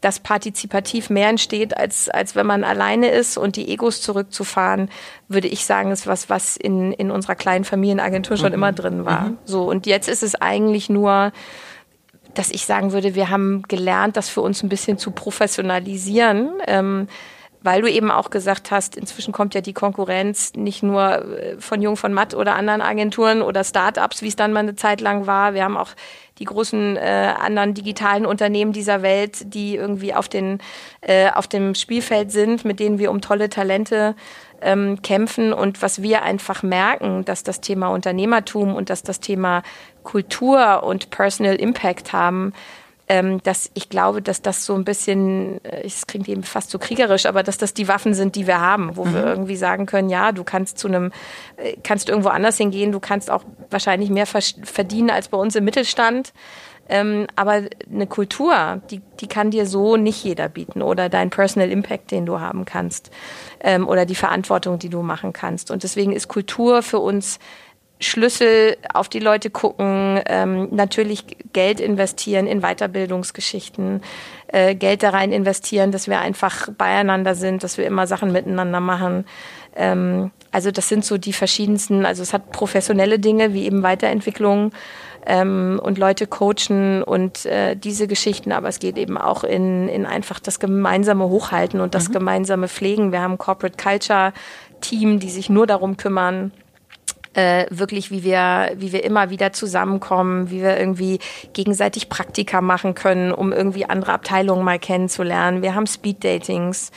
[0.00, 4.90] dass partizipativ mehr entsteht, als, als wenn man alleine ist und die Egos zurückzufahren,
[5.26, 8.54] würde ich sagen, ist was, was in, in unserer kleinen Familienagentur schon mhm.
[8.54, 9.30] immer drin war.
[9.30, 9.38] Mhm.
[9.44, 11.32] So, und jetzt ist es eigentlich nur,
[12.34, 16.50] dass ich sagen würde, wir haben gelernt, das für uns ein bisschen zu professionalisieren.
[16.66, 17.08] Ähm,
[17.66, 21.82] weil du eben auch gesagt hast, inzwischen kommt ja die Konkurrenz nicht nur äh, von
[21.82, 25.26] Jung von Matt oder anderen Agenturen oder Startups, wie es dann mal eine Zeit lang
[25.26, 25.52] war.
[25.52, 25.90] Wir haben auch
[26.38, 30.60] die großen äh, anderen digitalen Unternehmen dieser Welt, die irgendwie auf, den,
[31.00, 34.14] äh, auf dem Spielfeld sind, mit denen wir um tolle Talente
[34.62, 35.52] ähm, kämpfen.
[35.52, 39.62] Und was wir einfach merken, dass das Thema Unternehmertum und dass das Thema
[40.04, 42.52] Kultur und Personal Impact haben,
[43.08, 46.78] ähm, dass ich glaube, dass das so ein bisschen, äh, es klingt eben fast so
[46.78, 49.14] kriegerisch, aber dass das die Waffen sind, die wir haben, wo mhm.
[49.14, 51.12] wir irgendwie sagen können, ja, du kannst zu einem,
[51.56, 55.64] äh, kannst irgendwo anders hingehen, du kannst auch wahrscheinlich mehr verdienen als bei uns im
[55.64, 56.32] Mittelstand.
[56.88, 61.70] Ähm, aber eine Kultur, die, die kann dir so nicht jeder bieten oder dein Personal
[61.70, 63.10] Impact, den du haben kannst
[63.60, 65.72] ähm, oder die Verantwortung, die du machen kannst.
[65.72, 67.40] Und deswegen ist Kultur für uns
[67.98, 74.02] Schlüssel auf die Leute gucken, ähm, natürlich Geld investieren in Weiterbildungsgeschichten,
[74.48, 78.80] äh, Geld da rein investieren, dass wir einfach beieinander sind, dass wir immer Sachen miteinander
[78.80, 79.24] machen.
[79.74, 84.72] Ähm, also das sind so die verschiedensten, also es hat professionelle Dinge wie eben Weiterentwicklung
[85.26, 90.06] ähm, und Leute coachen und äh, diese Geschichten, aber es geht eben auch in, in
[90.06, 92.12] einfach das gemeinsame Hochhalten und das mhm.
[92.12, 93.10] gemeinsame Pflegen.
[93.12, 94.32] Wir haben Corporate Culture
[94.80, 96.52] Team, die sich nur darum kümmern,
[97.36, 101.18] äh, wirklich, wie wir, wie wir immer wieder zusammenkommen, wie wir irgendwie
[101.52, 105.60] gegenseitig Praktika machen können, um irgendwie andere Abteilungen mal kennenzulernen.
[105.60, 106.92] Wir haben Speed-Datings.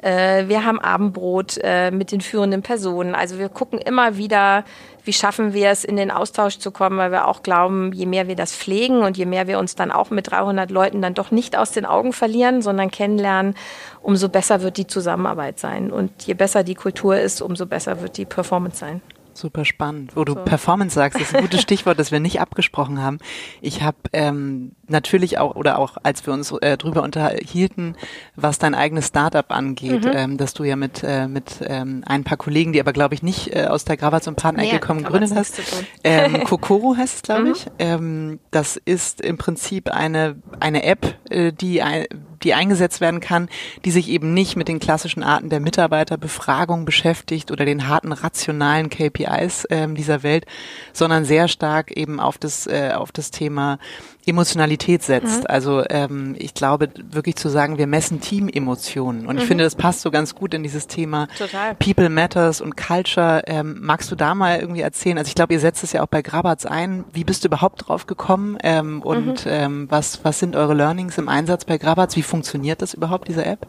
[0.00, 3.14] Äh, wir haben Abendbrot äh, mit den führenden Personen.
[3.14, 4.64] Also wir gucken immer wieder,
[5.04, 8.26] wie schaffen wir es, in den Austausch zu kommen, weil wir auch glauben, je mehr
[8.26, 11.30] wir das pflegen und je mehr wir uns dann auch mit 300 Leuten dann doch
[11.30, 13.54] nicht aus den Augen verlieren, sondern kennenlernen,
[14.00, 15.90] umso besser wird die Zusammenarbeit sein.
[15.90, 19.02] Und je besser die Kultur ist, umso besser wird die Performance sein.
[19.34, 20.16] Super spannend.
[20.16, 20.44] Wo du so.
[20.44, 23.18] Performance sagst, ist ein gutes Stichwort, das wir nicht abgesprochen haben.
[23.60, 27.96] Ich habe ähm, natürlich auch, oder auch als wir uns äh, drüber unterhielten,
[28.36, 30.12] was dein eigenes Startup angeht, mhm.
[30.14, 33.22] ähm, dass du ja mit, äh, mit ähm, ein paar Kollegen, die aber glaube ich
[33.22, 35.60] nicht äh, aus der Gravats und Partnerecke kommen, gegründet hast.
[36.02, 37.52] Ähm, Kokoro heißt es, glaube mhm.
[37.52, 37.66] ich.
[37.78, 42.06] Ähm, das ist im Prinzip eine, eine App, äh, die, ein,
[42.42, 43.48] die eingesetzt werden kann,
[43.84, 48.90] die sich eben nicht mit den klassischen Arten der Mitarbeiterbefragung beschäftigt oder den harten rationalen
[48.90, 50.46] KPIs ähm, dieser Welt,
[50.92, 53.78] sondern sehr stark eben auf das, äh, auf das Thema
[54.26, 55.40] Emotionalität setzt.
[55.40, 55.46] Mhm.
[55.46, 59.26] Also ähm, ich glaube wirklich zu sagen, wir messen Teamemotionen.
[59.26, 59.48] Und ich mhm.
[59.48, 61.74] finde, das passt so ganz gut in dieses Thema Total.
[61.74, 63.42] People Matters und Culture.
[63.46, 65.18] Ähm, magst du da mal irgendwie erzählen?
[65.18, 67.04] Also ich glaube, ihr setzt es ja auch bei Grabatz ein.
[67.12, 68.58] Wie bist du überhaupt drauf gekommen?
[68.62, 69.50] Ähm, und mhm.
[69.50, 72.16] ähm, was, was sind eure Learnings im Einsatz bei Grabatz?
[72.16, 73.66] Wie funktioniert das überhaupt, diese App?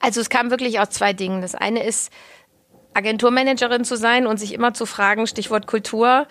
[0.00, 1.40] Also es kam wirklich aus zwei Dingen.
[1.40, 2.12] Das eine ist,
[2.96, 6.26] Agenturmanagerin zu sein und sich immer zu fragen, Stichwort Kultur,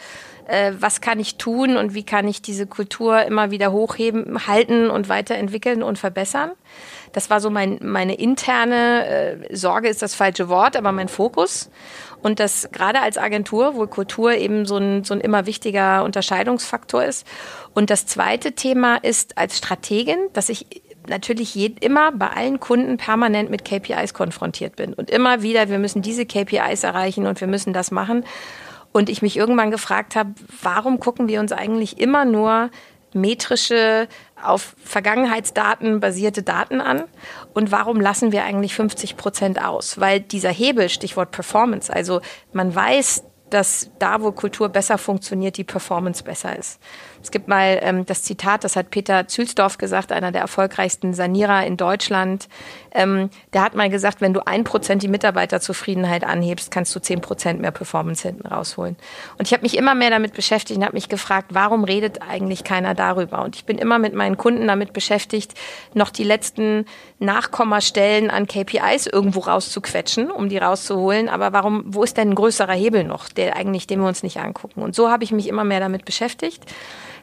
[0.48, 4.90] äh, was kann ich tun und wie kann ich diese Kultur immer wieder hochheben, halten
[4.90, 6.52] und weiterentwickeln und verbessern.
[7.14, 9.08] Das war so mein, meine interne
[9.50, 11.70] äh, Sorge ist das falsche Wort, aber mein Fokus.
[12.22, 17.04] Und das gerade als Agentur, wo Kultur eben so ein, so ein immer wichtiger Unterscheidungsfaktor
[17.04, 17.26] ist.
[17.74, 20.66] Und das zweite Thema ist als Strategin, dass ich
[21.08, 24.94] natürlich je, immer bei allen Kunden permanent mit KPIs konfrontiert bin.
[24.94, 28.26] Und immer wieder, wir müssen diese KPIs erreichen und wir müssen das machen.
[28.96, 32.70] Und ich mich irgendwann gefragt habe, warum gucken wir uns eigentlich immer nur
[33.12, 34.08] metrische,
[34.42, 37.04] auf Vergangenheitsdaten basierte Daten an?
[37.54, 40.00] Und warum lassen wir eigentlich 50 Prozent aus?
[40.00, 42.22] Weil dieser Hebel, Stichwort Performance, also
[42.54, 46.80] man weiß, dass da, wo Kultur besser funktioniert, die Performance besser ist.
[47.22, 51.66] Es gibt mal ähm, das Zitat, das hat Peter Zülsdorf gesagt, einer der erfolgreichsten Sanierer
[51.66, 52.48] in Deutschland.
[52.92, 57.22] Ähm, der hat mal gesagt, wenn du ein Prozent die Mitarbeiterzufriedenheit anhebst, kannst du zehn
[57.22, 58.96] Prozent mehr Performance hinten rausholen.
[59.38, 62.64] Und ich habe mich immer mehr damit beschäftigt und habe mich gefragt, warum redet eigentlich
[62.64, 63.44] keiner darüber?
[63.44, 65.56] Und ich bin immer mit meinen Kunden damit beschäftigt,
[65.94, 66.86] noch die letzten
[67.20, 71.28] Nachkommastellen an KPIs irgendwo rauszuquetschen, um die rauszuholen.
[71.28, 74.38] Aber warum, wo ist denn ein größerer Hebel noch, der eigentlich, den wir uns nicht
[74.40, 74.82] angucken?
[74.82, 76.64] Und so habe ich mich immer mehr damit beschäftigt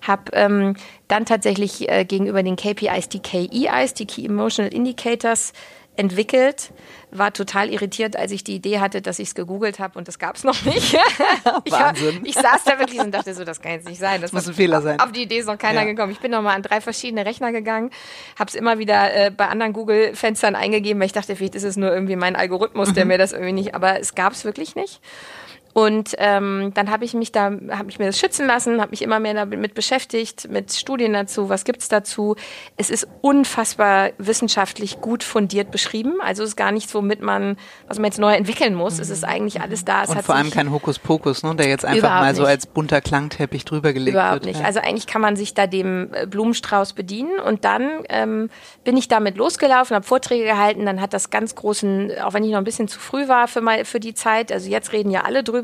[0.05, 0.75] habe ähm,
[1.07, 5.53] dann tatsächlich äh, gegenüber den KPIs die KEIs, die Key Emotional Indicators,
[5.95, 6.73] entwickelt,
[7.11, 10.19] war total irritiert, als ich die Idee hatte, dass ich es gegoogelt habe und das
[10.19, 10.95] gab es noch nicht.
[11.65, 12.23] ich, Wahnsinn.
[12.25, 14.21] ich saß da wirklich und dachte so, das kann jetzt nicht sein.
[14.23, 14.99] Das muss ein Fehler sein.
[15.01, 15.85] Auf die Idee ist noch keiner Ja.
[15.87, 16.11] gekommen.
[16.11, 17.91] Ich bin nochmal an drei verschiedene Rechner gegangen,
[18.39, 21.77] habe es immer wieder äh, bei anderen Google-Fenstern eingegeben, weil ich dachte, vielleicht ist es
[21.77, 22.95] nur irgendwie mein Algorithmus, Mhm.
[22.95, 25.01] der mir das irgendwie nicht, aber es gab es wirklich nicht.
[25.75, 29.01] Und ähm, dann habe ich mich da, habe ich mir das schützen lassen, habe mich
[29.01, 32.37] immer mehr damit beschäftigt, mit Studien dazu, was gibt's dazu.
[32.77, 36.15] Es ist unfassbar wissenschaftlich gut fundiert beschrieben.
[36.21, 37.57] Also es ist gar nichts, womit man,
[37.89, 38.99] was man jetzt neu entwickeln muss.
[38.99, 40.03] Es ist eigentlich alles da.
[40.03, 42.51] Es Und hat vor allem kein Hokuspokus, ne, der jetzt einfach Überhaupt mal so nicht.
[42.51, 44.45] als bunter Klangteppich drüber gelegt Überhaupt wird.
[44.45, 44.61] nicht.
[44.61, 44.67] Ja.
[44.67, 47.41] Also eigentlich kann man sich da dem äh, Blumenstrauß bedienen.
[47.41, 48.51] Und dann ähm,
[48.85, 50.85] bin ich damit losgelaufen, habe Vorträge gehalten.
[50.85, 53.63] Dann hat das ganz großen, auch wenn ich noch ein bisschen zu früh war für,
[53.63, 55.62] mal, für die Zeit, also jetzt reden ja alle drüber.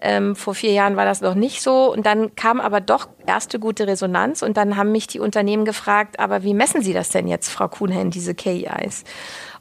[0.00, 1.92] Ähm, vor vier Jahren war das noch nicht so.
[1.92, 4.42] Und dann kam aber doch erste gute Resonanz.
[4.42, 7.68] Und dann haben mich die Unternehmen gefragt, aber wie messen Sie das denn jetzt, Frau
[7.68, 9.04] Kuhnhen, diese KEIs?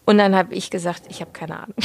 [0.05, 1.75] Und dann habe ich gesagt, ich habe keine Ahnung.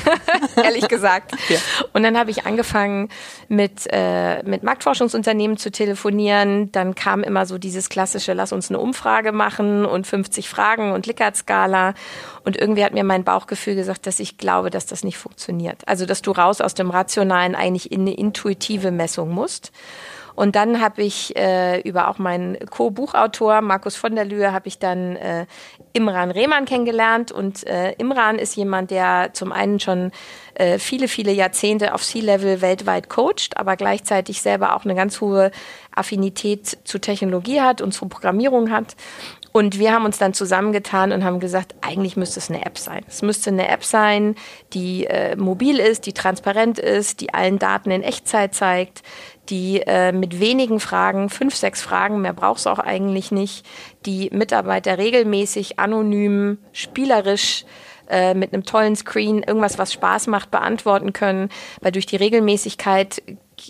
[0.56, 1.32] Ehrlich gesagt.
[1.50, 1.58] Ja.
[1.92, 3.10] Und dann habe ich angefangen
[3.48, 6.72] mit, äh, mit Marktforschungsunternehmen zu telefonieren.
[6.72, 11.06] Dann kam immer so dieses klassische, lass uns eine Umfrage machen und 50 Fragen und
[11.06, 11.92] Likert-Skala.
[12.42, 15.86] Und irgendwie hat mir mein Bauchgefühl gesagt, dass ich glaube, dass das nicht funktioniert.
[15.86, 19.72] Also, dass du raus aus dem Rationalen eigentlich in eine intuitive Messung musst.
[20.38, 24.78] Und dann habe ich äh, über auch meinen Co-Buchautor Markus von der Lühe habe ich
[24.78, 25.46] dann äh,
[25.94, 30.12] Imran Rehmann kennengelernt und äh, Imran ist jemand, der zum einen schon
[30.54, 35.50] äh, viele viele Jahrzehnte auf C-Level weltweit coacht, aber gleichzeitig selber auch eine ganz hohe
[35.92, 38.94] Affinität zu Technologie hat und zu Programmierung hat.
[39.50, 43.04] Und wir haben uns dann zusammengetan und haben gesagt, eigentlich müsste es eine App sein.
[43.08, 44.36] Es müsste eine App sein,
[44.72, 49.02] die äh, mobil ist, die transparent ist, die allen Daten in Echtzeit zeigt,
[49.48, 53.66] die äh, mit wenigen Fragen, fünf, sechs Fragen, mehr braucht es auch eigentlich nicht,
[54.06, 57.64] die Mitarbeiter regelmäßig, anonym, spielerisch
[58.08, 61.48] äh, mit einem tollen Screen irgendwas, was Spaß macht, beantworten können,
[61.80, 63.22] weil durch die Regelmäßigkeit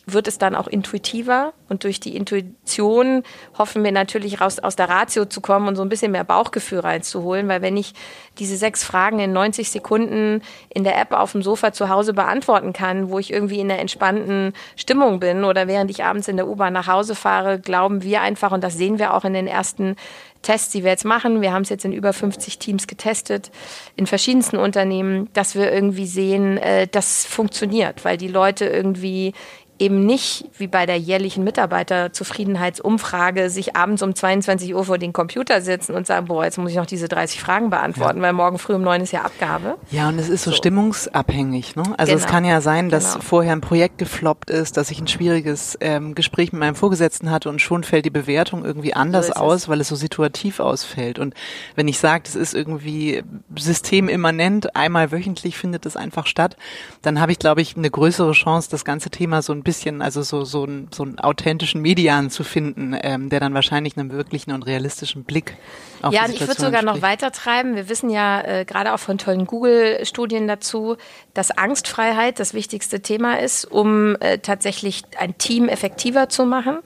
[0.06, 3.22] wird es dann auch intuitiver und durch die Intuition
[3.56, 6.80] hoffen wir natürlich raus aus der Ratio zu kommen und so ein bisschen mehr Bauchgefühl
[6.80, 7.94] reinzuholen, weil wenn ich
[8.38, 12.72] diese sechs Fragen in 90 Sekunden in der App auf dem Sofa zu Hause beantworten
[12.72, 16.48] kann, wo ich irgendwie in einer entspannten Stimmung bin oder während ich abends in der
[16.48, 19.96] U-Bahn nach Hause fahre, glauben wir einfach und das sehen wir auch in den ersten
[20.42, 21.42] Tests, die wir jetzt machen.
[21.42, 23.50] Wir haben es jetzt in über 50 Teams getestet,
[23.96, 29.32] in verschiedensten Unternehmen, dass wir irgendwie sehen, äh, das funktioniert, weil die Leute irgendwie
[29.78, 35.60] eben nicht wie bei der jährlichen Mitarbeiterzufriedenheitsumfrage sich abends um 22 Uhr vor den Computer
[35.60, 38.74] sitzen und sagen, boah, jetzt muss ich noch diese 30 Fragen beantworten, weil morgen früh
[38.74, 39.76] um neun ist ja Abgabe.
[39.90, 41.76] Ja, und es ist so, stimmungsabhängig.
[41.76, 41.82] Ne?
[41.96, 42.32] Also es Genau.
[42.32, 43.24] kann ja sein, dass Genau.
[43.24, 47.48] vorher ein Projekt gefloppt ist, dass ich ein schwieriges ähm, Gespräch mit meinem Vorgesetzten hatte
[47.48, 49.36] und schon fällt die Bewertung irgendwie anders es.
[49.36, 51.18] aus, weil es so situativ ausfällt.
[51.18, 51.34] Und
[51.76, 53.22] wenn ich sage, das ist irgendwie
[53.56, 56.56] systemimmanent, einmal wöchentlich findet es einfach statt,
[57.02, 60.22] dann habe ich, glaube ich, eine größere Chance, das ganze Thema so ein bisschen, also
[60.22, 64.52] so, so, ein, so einen authentischen Median zu finden, ähm, der dann wahrscheinlich einen wirklichen
[64.52, 65.58] und realistischen Blick
[66.00, 67.22] auf Ja, die und ich würde Situation sogar noch entspricht.
[67.22, 67.76] weiter treiben.
[67.76, 70.96] Wir wissen ja äh, gerade auch von tollen Google-Studien dazu,
[71.34, 76.78] dass Angstfreiheit das wichtigste Thema ist, um äh, tatsächlich ein Team effektiver zu machen.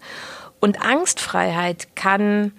[0.58, 2.50] Und Angstfreiheit kann,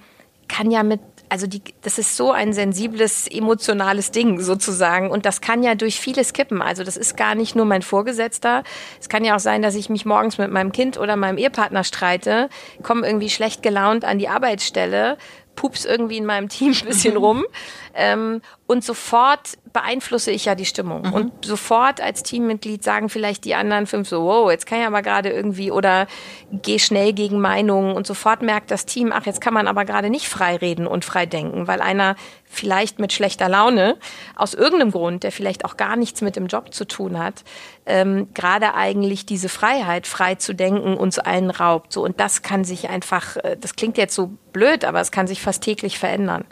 [0.48, 1.02] kann ja mit
[1.34, 5.10] also die, das ist so ein sensibles, emotionales Ding sozusagen.
[5.10, 6.62] Und das kann ja durch vieles kippen.
[6.62, 8.62] Also das ist gar nicht nur mein Vorgesetzter.
[9.02, 11.84] Es kann ja auch sein, dass ich mich morgens mit meinem Kind oder meinem Ehepartner
[11.84, 12.50] streite,
[12.84, 15.18] komme irgendwie schlecht gelaunt an die Arbeitsstelle,
[15.56, 17.46] pups irgendwie in meinem Team ein bisschen rum.
[17.96, 21.14] Ähm, und sofort beeinflusse ich ja die Stimmung.
[21.14, 25.04] Und sofort als Teammitglied sagen vielleicht die anderen fünf so, wow, jetzt kann ich aber
[25.04, 26.08] gerade irgendwie oder
[26.52, 30.10] geh schnell gegen Meinungen und sofort merkt das Team, ach, jetzt kann man aber gerade
[30.10, 32.16] nicht frei reden und frei denken, weil einer
[32.54, 33.98] vielleicht mit schlechter Laune
[34.36, 37.44] aus irgendeinem Grund, der vielleicht auch gar nichts mit dem Job zu tun hat,
[37.86, 41.92] ähm, gerade eigentlich diese Freiheit, frei zu denken, uns allen raubt.
[41.92, 45.28] So und das kann sich einfach, äh, das klingt jetzt so blöd, aber es kann
[45.28, 46.46] sich fast täglich verändern.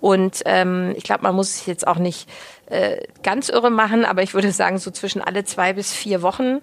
[0.00, 2.28] Und ähm, ich glaube, man muss es jetzt auch nicht
[2.66, 6.60] äh, ganz irre machen, aber ich würde sagen, so zwischen alle zwei bis vier Wochen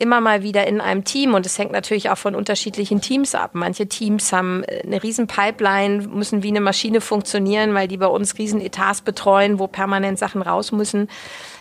[0.00, 1.34] immer mal wieder in einem Team.
[1.34, 3.50] Und es hängt natürlich auch von unterschiedlichen Teams ab.
[3.52, 8.06] Manche Teams haben äh, eine riesen Pipeline, müssen wie eine Maschine funktionieren, weil die bei
[8.06, 11.08] uns riesen Etats betreuen, wo permanent Sachen raus müssen.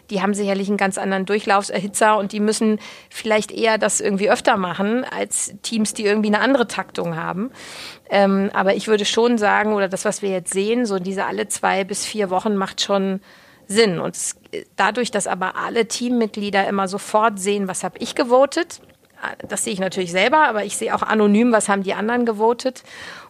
[0.09, 2.79] Die haben sicherlich einen ganz anderen Durchlaufserhitzer und die müssen
[3.09, 7.51] vielleicht eher das irgendwie öfter machen als Teams, die irgendwie eine andere Taktung haben.
[8.09, 11.47] Ähm, aber ich würde schon sagen, oder das, was wir jetzt sehen, so diese alle
[11.47, 13.21] zwei bis vier Wochen macht schon
[13.67, 13.99] Sinn.
[13.99, 14.35] Und es,
[14.75, 18.81] dadurch, dass aber alle Teammitglieder immer sofort sehen, was habe ich gewotet,
[19.47, 22.83] das sehe ich natürlich selber, aber ich sehe auch anonym, was haben die anderen gewotet.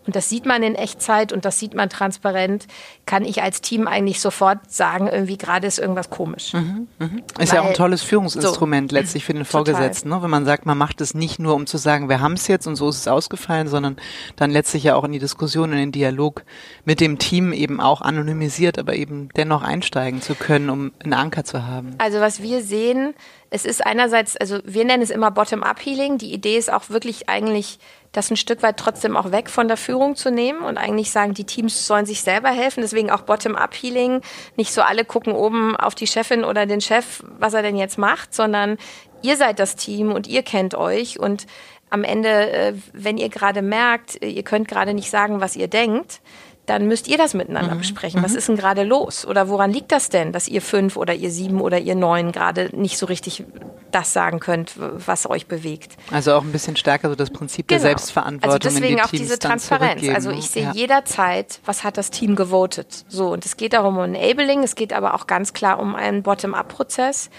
[0.06, 2.68] Und das sieht man in Echtzeit und das sieht man transparent.
[3.06, 6.54] Kann ich als Team eigentlich sofort sagen, irgendwie gerade ist irgendwas komisch.
[6.54, 7.10] Mhm, mh.
[7.40, 10.22] Ist Weil, ja auch ein tolles Führungsinstrument so, letztlich für den Vorgesetzten, ne?
[10.22, 12.68] wenn man sagt, man macht es nicht nur, um zu sagen, wir haben es jetzt
[12.68, 13.98] und so ist es ausgefallen, sondern
[14.36, 16.44] dann letztlich ja auch in die Diskussion, in den Dialog
[16.86, 21.44] mit dem Team eben auch anonymisiert, aber eben dennoch einsteigen zu können, um einen Anker
[21.44, 21.96] zu haben.
[21.98, 23.14] Also was wir sehen,
[23.52, 26.18] es ist einerseits, also wir nennen es immer Bottom-up-Healing.
[26.18, 27.80] Die Idee ist auch wirklich eigentlich,
[28.12, 31.34] das ein Stück weit trotzdem auch weg von der Führung zu nehmen und eigentlich sagen,
[31.34, 32.82] die Teams sollen sich selber helfen.
[32.82, 34.22] Deswegen auch Bottom-up-Healing.
[34.56, 37.98] Nicht so alle gucken oben auf die Chefin oder den Chef, was er denn jetzt
[37.98, 38.78] macht, sondern
[39.22, 41.48] ihr seid das Team und ihr kennt euch und
[41.92, 46.22] am Ende, äh, wenn ihr gerade merkt, ihr könnt gerade nicht sagen, was ihr denkt,
[46.70, 47.80] dann müsst ihr das miteinander mhm.
[47.80, 48.22] besprechen.
[48.24, 48.38] Was mhm.
[48.38, 49.26] ist denn gerade los?
[49.26, 52.70] Oder woran liegt das denn, dass ihr fünf oder ihr sieben oder ihr neun gerade
[52.74, 53.44] nicht so richtig
[53.92, 55.98] das sagen könnt, was euch bewegt?
[56.12, 57.82] Also auch ein bisschen stärker so das Prinzip genau.
[57.82, 58.56] der Selbstverantwortung.
[58.56, 60.08] Also deswegen die auch diese Transparenz.
[60.10, 60.72] Also ich sehe ja.
[60.74, 63.06] jederzeit, was hat das Team gewotet.
[63.08, 66.22] So, und es geht darum um Enabling, es geht aber auch ganz klar um einen
[66.22, 67.32] Bottom-up-Prozess.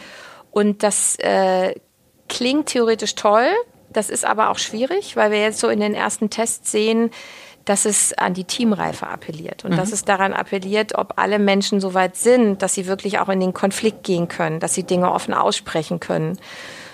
[0.51, 1.75] Und das äh,
[2.29, 3.47] klingt theoretisch toll,
[3.93, 7.11] das ist aber auch schwierig, weil wir jetzt so in den ersten Tests sehen,
[7.65, 9.77] dass es an die Teamreife appelliert und mhm.
[9.77, 13.41] dass es daran appelliert, ob alle Menschen so weit sind, dass sie wirklich auch in
[13.41, 16.39] den Konflikt gehen können, dass sie Dinge offen aussprechen können.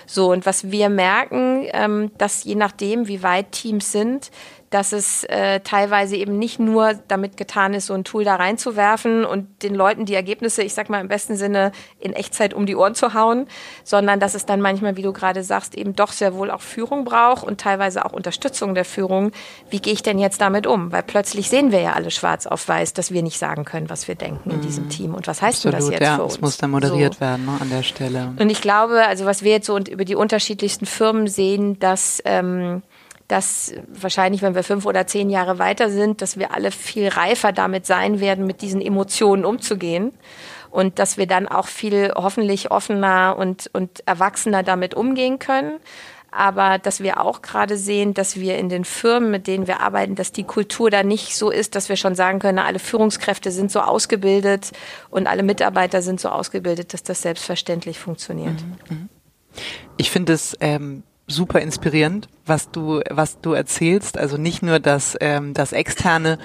[0.09, 4.31] So, und was wir merken, ähm, dass je nachdem, wie weit Teams sind,
[4.69, 9.23] dass es äh, teilweise eben nicht nur damit getan ist, so ein Tool da reinzuwerfen
[9.23, 12.75] und den Leuten die Ergebnisse, ich sag mal im besten Sinne, in Echtzeit um die
[12.75, 13.47] Ohren zu hauen,
[13.83, 17.05] sondern dass es dann manchmal, wie du gerade sagst, eben doch sehr wohl auch Führung
[17.05, 19.31] braucht und teilweise auch Unterstützung der Führung.
[19.69, 20.91] Wie gehe ich denn jetzt damit um?
[20.91, 24.07] Weil plötzlich sehen wir ja alle schwarz auf weiß, dass wir nicht sagen können, was
[24.07, 24.89] wir denken in diesem mhm.
[24.89, 25.15] Team.
[25.15, 26.33] Und was heißt Absolut, denn das jetzt ja, für uns?
[26.33, 27.21] Es muss dann moderiert so.
[27.21, 28.33] werden ne, an der Stelle.
[28.37, 32.81] Und ich glaube, also was wir jetzt so über die unterschiedlichsten Firmen sehen, dass ähm,
[33.27, 37.51] dass wahrscheinlich, wenn wir fünf oder zehn Jahre weiter sind, dass wir alle viel reifer
[37.51, 40.13] damit sein werden, mit diesen Emotionen umzugehen.
[40.69, 45.79] Und dass wir dann auch viel hoffentlich offener und, und erwachsener damit umgehen können.
[46.29, 50.15] Aber dass wir auch gerade sehen, dass wir in den Firmen, mit denen wir arbeiten,
[50.15, 53.71] dass die Kultur da nicht so ist, dass wir schon sagen können, alle Führungskräfte sind
[53.71, 54.71] so ausgebildet
[55.09, 58.61] und alle Mitarbeiter sind so ausgebildet, dass das selbstverständlich funktioniert.
[58.89, 58.95] Mhm.
[58.95, 59.09] mhm.
[59.95, 64.17] Ich finde es ähm, super inspirierend, was du, was du erzählst.
[64.17, 66.39] Also nicht nur das, ähm, das externe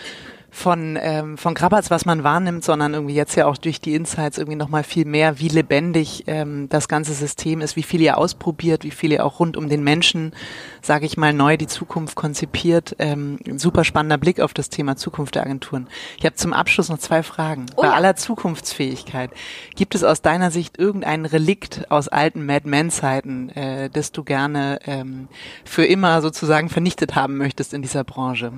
[0.55, 4.36] von, ähm, von Krabatz, was man wahrnimmt, sondern irgendwie jetzt ja auch durch die Insights
[4.36, 8.84] irgendwie nochmal viel mehr, wie lebendig ähm, das ganze System ist, wie viel ihr ausprobiert,
[8.84, 10.34] wie viel ihr auch rund um den Menschen,
[10.82, 12.94] sage ich mal, neu die Zukunft konzipiert.
[12.98, 15.88] Ähm, super spannender Blick auf das Thema Zukunft der Agenturen.
[16.18, 17.64] Ich habe zum Abschluss noch zwei Fragen.
[17.74, 17.94] Oh Bei ja.
[17.94, 19.30] aller Zukunftsfähigkeit,
[19.74, 24.80] gibt es aus deiner Sicht irgendein Relikt aus alten Mad Men-Zeiten, äh, das du gerne
[24.84, 25.28] ähm,
[25.64, 28.53] für immer sozusagen vernichtet haben möchtest in dieser Branche?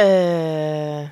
[0.00, 1.08] Äh,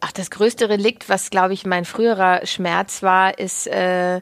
[0.00, 4.20] ach, das größte Relikt, was glaube ich mein früherer Schmerz war, ist äh,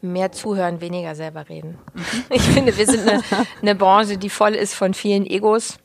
[0.00, 1.78] mehr zuhören, weniger selber reden.
[1.94, 2.24] Mhm.
[2.30, 3.22] Ich finde, wir sind eine,
[3.62, 5.78] eine Branche, die voll ist von vielen Egos.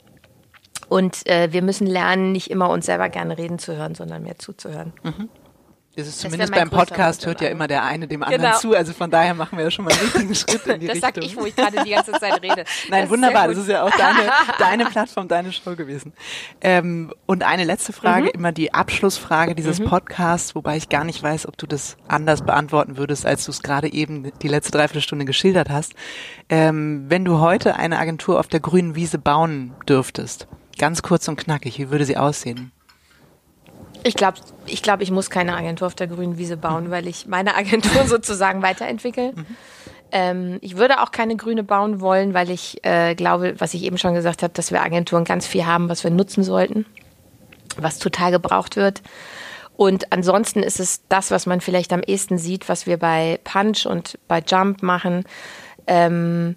[0.89, 4.37] Und äh, wir müssen lernen, nicht immer uns selber gerne reden zu hören, sondern mehr
[4.37, 4.93] zuzuhören.
[5.03, 5.29] Mhm
[5.97, 8.57] ist es zumindest beim Podcast hört ja immer der eine dem anderen genau.
[8.59, 8.75] zu.
[8.75, 11.13] Also von daher machen wir ja schon mal einen richtigen Schritt in die das Richtung.
[11.13, 12.65] Das sag ich, wo ich gerade die ganze Zeit rede.
[12.89, 13.47] Nein, das wunderbar.
[13.47, 14.19] das ist ja auch deine,
[14.59, 16.13] deine Plattform, deine Show gewesen.
[16.61, 18.31] Ähm, und eine letzte Frage, mhm.
[18.35, 19.85] immer die Abschlussfrage dieses mhm.
[19.85, 23.63] Podcasts, wobei ich gar nicht weiß, ob du das anders beantworten würdest, als du es
[23.63, 25.95] gerade eben die letzte Dreiviertelstunde geschildert hast.
[26.49, 31.37] Ähm, wenn du heute eine Agentur auf der grünen Wiese bauen dürftest, ganz kurz und
[31.37, 32.71] knackig, wie würde sie aussehen?
[34.03, 37.27] Ich glaube, ich, glaub, ich muss keine Agentur auf der grünen Wiese bauen, weil ich
[37.27, 39.33] meine Agentur sozusagen weiterentwickle.
[39.35, 39.45] Mhm.
[40.11, 43.97] Ähm, ich würde auch keine grüne bauen wollen, weil ich äh, glaube, was ich eben
[43.97, 46.85] schon gesagt habe, dass wir Agenturen ganz viel haben, was wir nutzen sollten,
[47.77, 49.01] was total gebraucht wird.
[49.75, 53.85] Und ansonsten ist es das, was man vielleicht am ehesten sieht, was wir bei Punch
[53.85, 55.23] und bei Jump machen,
[55.85, 56.55] ähm,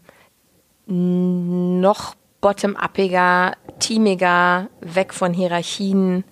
[0.86, 6.24] noch bottom-uppiger, teamiger, weg von Hierarchien,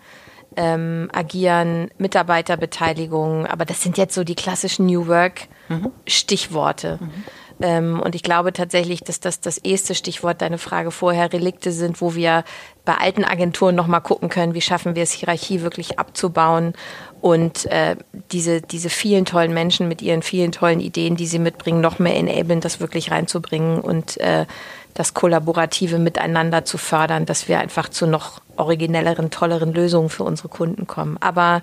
[0.59, 6.99] ähm, agieren, Mitarbeiterbeteiligung, aber das sind jetzt so die klassischen New Work-Stichworte.
[7.01, 7.25] Mhm.
[7.61, 12.01] Ähm, und ich glaube tatsächlich, dass das das erste Stichwort, deine Frage vorher, Relikte sind,
[12.01, 12.43] wo wir
[12.85, 16.73] bei alten Agenturen nochmal gucken können, wie schaffen wir es, Hierarchie wirklich abzubauen
[17.21, 17.95] und äh,
[18.33, 22.17] diese, diese vielen tollen Menschen mit ihren vielen tollen Ideen, die sie mitbringen, noch mehr
[22.17, 24.47] enablen, das wirklich reinzubringen und äh,
[24.95, 30.49] das kollaborative Miteinander zu fördern, dass wir einfach zu noch originelleren, tolleren Lösungen für unsere
[30.49, 31.17] Kunden kommen.
[31.21, 31.63] Aber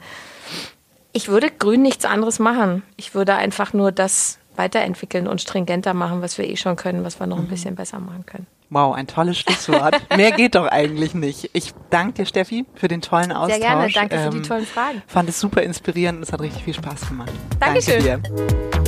[1.14, 2.84] ich würde Grün nichts anderes machen.
[2.98, 7.20] Ich würde einfach nur das weiterentwickeln und stringenter machen, was wir eh schon können, was
[7.20, 8.48] wir noch ein bisschen besser machen können.
[8.70, 10.02] Wow, ein tolles Schlusswort.
[10.18, 11.50] Mehr geht doch eigentlich nicht.
[11.54, 13.60] Ich danke dir, Steffi, für den tollen Austausch.
[13.60, 15.02] Sehr gerne, danke für die Ähm, tollen Fragen.
[15.08, 17.32] Fand es super inspirierend und es hat richtig viel Spaß gemacht.
[17.60, 18.04] Dankeschön.
[18.04, 18.85] Danke dir.